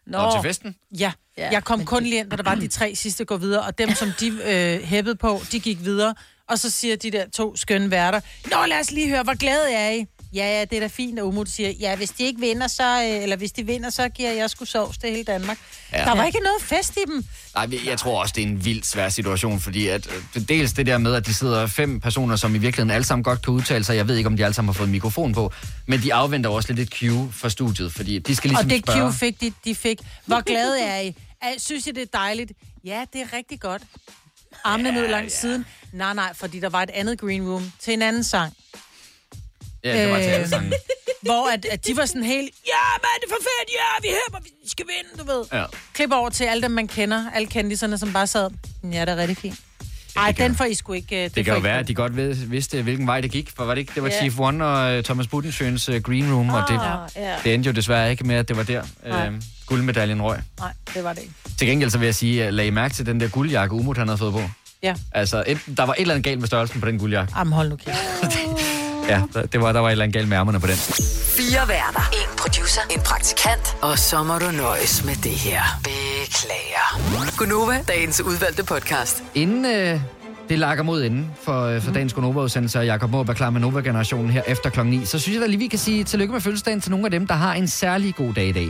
[0.07, 0.77] Nå, Og til festen.
[0.99, 3.63] Ja, Ja, jeg kom kun lige ind, da der var de tre sidste gå videre,
[3.63, 6.15] og dem, som de øh, hæppede på, de gik videre,
[6.49, 9.73] og så siger de der to skønne værter, Nå, lad os lige høre, hvor glade
[9.73, 10.07] er I?
[10.37, 13.03] Ja, ja, det er da fint, og Umut siger, ja, hvis de ikke vinder, så,
[13.03, 15.59] øh, eller hvis de vinder, så giver jeg sgu sovs til hele Danmark.
[15.93, 16.05] Ja.
[16.05, 17.25] Der var ikke noget fest i dem.
[17.55, 20.87] Nej, jeg tror også, det er en vildt svær situation, fordi at, øh, dels det
[20.87, 23.85] der med, at de sidder fem personer, som i virkeligheden alle sammen godt kan udtale
[23.85, 23.97] sig.
[23.97, 25.53] Jeg ved ikke, om de alle sammen har fået mikrofon på,
[25.87, 28.83] men de afventer også lidt et cue for studiet, fordi de skal ligesom og det
[28.87, 29.13] spørge.
[29.13, 29.99] Q fik de, de fik.
[30.27, 31.15] Hvor glade er I?
[31.59, 32.53] Synes I, det er dejligt?
[32.85, 33.83] Ja, det er rigtig godt.
[34.65, 35.67] Armene ned langs siden.
[35.93, 38.53] Nej, nej, fordi der var et andet green room til en anden sang.
[39.87, 40.73] Ja, det var til alle Øh, sange.
[41.23, 44.09] Hvor at, at de var sådan helt, ja, men det er for fedt, ja, vi
[44.09, 45.45] hæpper, vi skal vinde, du ved.
[45.61, 45.65] Ja.
[45.95, 48.51] Klip over til alle dem, man kender, alle kendiserne, som bare sad,
[48.93, 49.55] ja, det er rigtig fint.
[50.17, 51.17] Ej, kan- den får I sgu ikke...
[51.17, 53.51] øh, Det får kan jo være, at de godt ved, vidste, hvilken vej det gik,
[53.57, 54.19] for var det ikke, det var Ja.
[54.21, 56.81] Chief One og uh, Thomas Budensjøens uh, Green Room, og det,
[57.17, 57.35] ja.
[57.45, 59.29] det endte jo desværre ikke med, at det var der, Nej.
[59.29, 59.35] uh,
[59.67, 60.39] guldmedaljen røg.
[60.59, 61.35] Nej, det var det ikke.
[61.59, 63.99] Til gengæld så vil jeg sige, uh, lag I mærke til den der guldjakke, Umut
[63.99, 64.41] han havde fået på.
[64.83, 67.33] Ja, Altså, et, der var et eller andet galt med størrelsen på den guldjakke.
[67.39, 67.97] Jamen, hold nu kæft.
[69.09, 70.77] Ja, der, det var, der var et eller andet galt med ærmerne på den.
[71.37, 72.11] Fire værter.
[72.13, 72.81] En producer.
[72.91, 73.77] En praktikant.
[73.83, 75.63] Og så må du nøjes med det her.
[75.85, 77.37] Beklager.
[77.39, 79.23] Gunova, dagens udvalgte podcast.
[79.35, 80.01] Inden øh,
[80.49, 83.61] det lakker mod enden for, øh, for dagens Gonova-udsendelse, og Jacob Måb er klar med
[83.61, 86.41] Nova-generationen her efter klokken 9, så synes jeg da lige, vi kan sige tillykke med
[86.41, 88.69] fødselsdagen til nogle af dem, der har en særlig god dag i dag.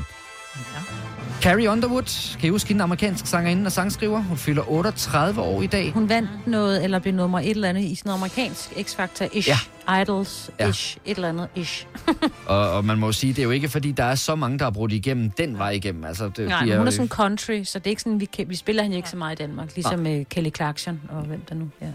[0.57, 1.06] Ja.
[1.43, 4.23] Carrie Underwood, kan I huske hende, amerikansk sangerinde og sangskriver?
[4.23, 5.93] Hun fylder 38 år i dag.
[5.93, 9.49] Hun vandt noget, eller blev nummer et eller andet i sådan amerikansk X-Factor-ish.
[9.49, 9.57] Ja.
[10.03, 10.99] Idols-ish.
[11.05, 11.87] Et eller andet ish.
[12.47, 14.59] Og, og man må jo sige, det er jo ikke, fordi der er så mange,
[14.59, 16.05] der har brudt igennem den vej igennem.
[16.05, 18.21] Altså, det, Nej, de men hun er jo- sådan country, så det er ikke sådan,
[18.21, 19.75] vi, kan, vi spiller hende ikke så meget i Danmark.
[19.75, 21.69] Ligesom med Kelly Clarkson og hvem der nu.
[21.83, 21.87] Ja.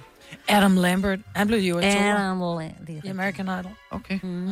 [0.47, 2.71] Adam Lambert, han blev jo et Animal.
[3.05, 3.71] i American Idol.
[3.91, 4.19] Okay.
[4.23, 4.49] Mm.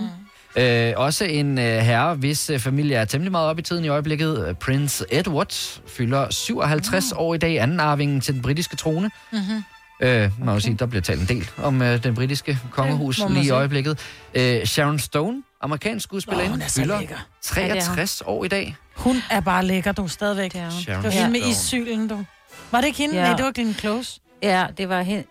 [0.55, 3.88] Øh, også en øh, herre, hvis øh, familie er temmelig meget op i tiden i
[3.88, 4.47] øjeblikket.
[4.47, 9.12] Øh, Prince Edward fylder 57 år i dag, anden arvingen til den britiske trone.
[9.31, 9.63] Mm-hmm.
[10.01, 10.59] Øh, man okay.
[10.59, 13.49] sige, der bliver talt en del om øh, den britiske kongehus må man lige i
[13.49, 13.99] øjeblikket.
[14.33, 17.15] Øh, Sharon Stone, amerikansk skuespillerinde, er så fylder lækker.
[17.41, 18.75] 63 år i dag.
[18.95, 20.55] Hun er bare lækker, du, stadigvæk.
[20.55, 20.69] Er.
[20.69, 22.25] Sharon Det var hende med issylen, du.
[22.71, 23.15] Var det ikke hende?
[23.15, 23.21] Ja.
[23.21, 24.19] Nej, det var Glenn Close.
[24.43, 25.23] Ja, det var hende.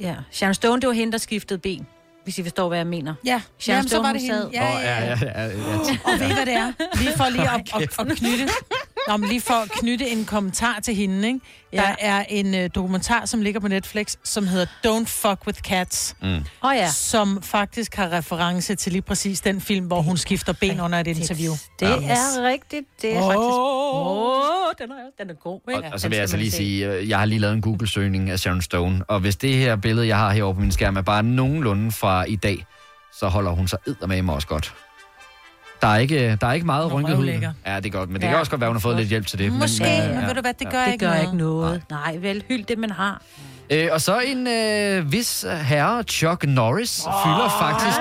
[0.00, 1.86] Ja, Sharon Stone, det var hende, der skiftede ben.
[2.26, 3.14] Hvis I forstår, hvad jeg mener.
[3.24, 4.50] Ja, Sharon Jamen, så var det hende.
[4.52, 5.00] Ja, ja, ja.
[5.00, 5.98] ja, ja, ja, ja.
[6.04, 6.72] Og ved I, hvad det er?
[6.98, 8.48] Lige for lige at, at, at knytte...
[9.08, 11.40] Nå, men lige for at knytte en kommentar til hende, ikke?
[11.72, 11.94] Der Ja.
[11.98, 16.28] er en uh, dokumentar, som ligger på Netflix, som hedder Don't Fuck With Cats, Åh
[16.62, 16.90] oh, ja.
[16.90, 21.06] som faktisk har reference til lige præcis den film, hvor hun skifter ben under et
[21.06, 21.52] interview.
[21.80, 22.86] Det er rigtigt.
[23.02, 23.24] Det er Åh.
[23.26, 23.56] faktisk...
[23.58, 25.60] Åh, den er, den er god.
[25.66, 25.88] Og, Ikke?
[25.92, 26.56] og så Den vil jeg altså lige se.
[26.56, 29.76] sige, øh, jeg har lige lavet en Google-søgning af Sharon Stone, og hvis det her
[29.76, 32.66] billede, jeg har herovre på min skærm, er bare nogenlunde fra i dag,
[33.18, 34.74] så holder hun sig eddermame også godt.
[35.86, 37.26] Der er ikke, der er ikke meget rynket hud.
[37.26, 39.08] Ja, det er godt, men det Ja, kan også godt være, hun har fået lidt
[39.08, 39.52] hjælp til det.
[39.52, 40.26] Måske, men, men ja.
[40.26, 41.22] ved du hvad, det gør Det ikke gør noget.
[41.22, 41.82] ikke noget.
[41.90, 43.22] Nej, vel, hyld det, man har.
[43.70, 47.12] Øh, og så en øh, vis herre, Chuck Norris, oh.
[47.24, 47.98] fylder faktisk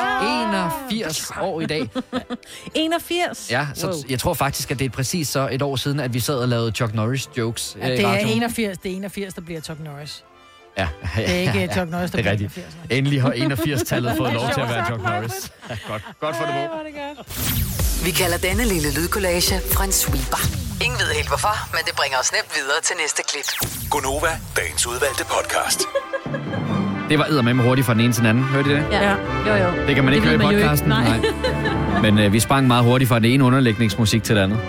[0.91, 1.89] 81 år i dag.
[2.75, 3.47] 81?
[3.51, 3.95] Ja, så Wow.
[4.09, 6.47] jeg tror faktisk, at det er præcis så et år siden, at vi sad og
[6.47, 8.27] lavede Chuck Norris jokes Ja, øh, det er radioen.
[8.37, 10.23] 81, det er 81, der bliver Chuck Norris.
[10.77, 12.57] Ja, ja, Det er ikke ja, Chuck Norris, der det er bliver rigtigt.
[12.57, 12.75] 81.
[12.89, 12.97] nej.
[12.97, 15.51] Endelig har 81-tallet fået lov til at være Chuck Norris.
[15.69, 16.01] Ja, godt.
[16.19, 16.53] Godt for det
[17.17, 17.64] på.
[18.03, 19.55] Vi kalder denne lille lydkollage
[19.85, 20.41] en sweeper.
[20.85, 23.47] Ingen ved helt hvorfor, men det bringer os nemt videre til næste klip.
[23.89, 25.79] Gonova, dagens udvalgte podcast.
[27.09, 28.43] Det var eddermame hurtigt fra den ene til den anden.
[28.43, 28.85] Hørte I det?
[28.91, 29.09] Ja.
[29.47, 29.85] Jo, jo.
[29.87, 30.63] Det kan man ikke ved høre i ikke.
[30.67, 30.89] podcasten.
[30.89, 31.19] Nej.
[32.03, 34.59] Men øh, vi sprang meget hurtigt fra det ene underlægningsmusik til det andet.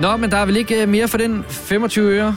[0.00, 2.36] Nå, men der er vel ikke øh, mere for den 25 øre?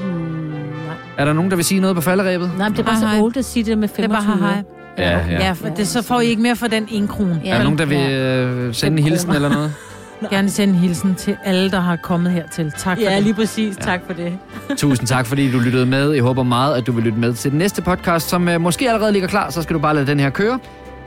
[0.00, 0.96] Mm, nej.
[1.18, 2.50] Er der nogen, der vil sige noget på falderæbet?
[2.58, 4.22] Nej, men det er bare Hej, så old at sige det med Det er bare
[4.22, 4.62] 25 hej, hej.
[4.98, 5.44] Ja, ja.
[5.46, 7.40] Ja, for det, så får I ikke mere for den en krone.
[7.44, 7.50] Ja.
[7.50, 9.74] Er der nogen, der vil øh, sende en hilsen eller noget?
[10.30, 12.72] Gerne sende en hilsen til alle, der har kommet hertil.
[12.78, 13.22] Tak for Ja, det.
[13.22, 13.76] lige præcis.
[13.76, 14.32] Tak for det.
[14.76, 16.10] Tusind tak, fordi du lyttede med.
[16.10, 18.88] Jeg håber meget, at du vil lytte med til den næste podcast, som øh, måske
[18.88, 19.50] allerede ligger klar.
[19.50, 20.58] Så skal du bare lade den her køre.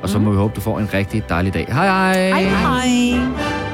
[0.02, 1.66] Og så må vi håbe, du får en rigtig dejlig dag.
[1.72, 2.30] Hej hej!
[2.30, 3.65] Hej, hej.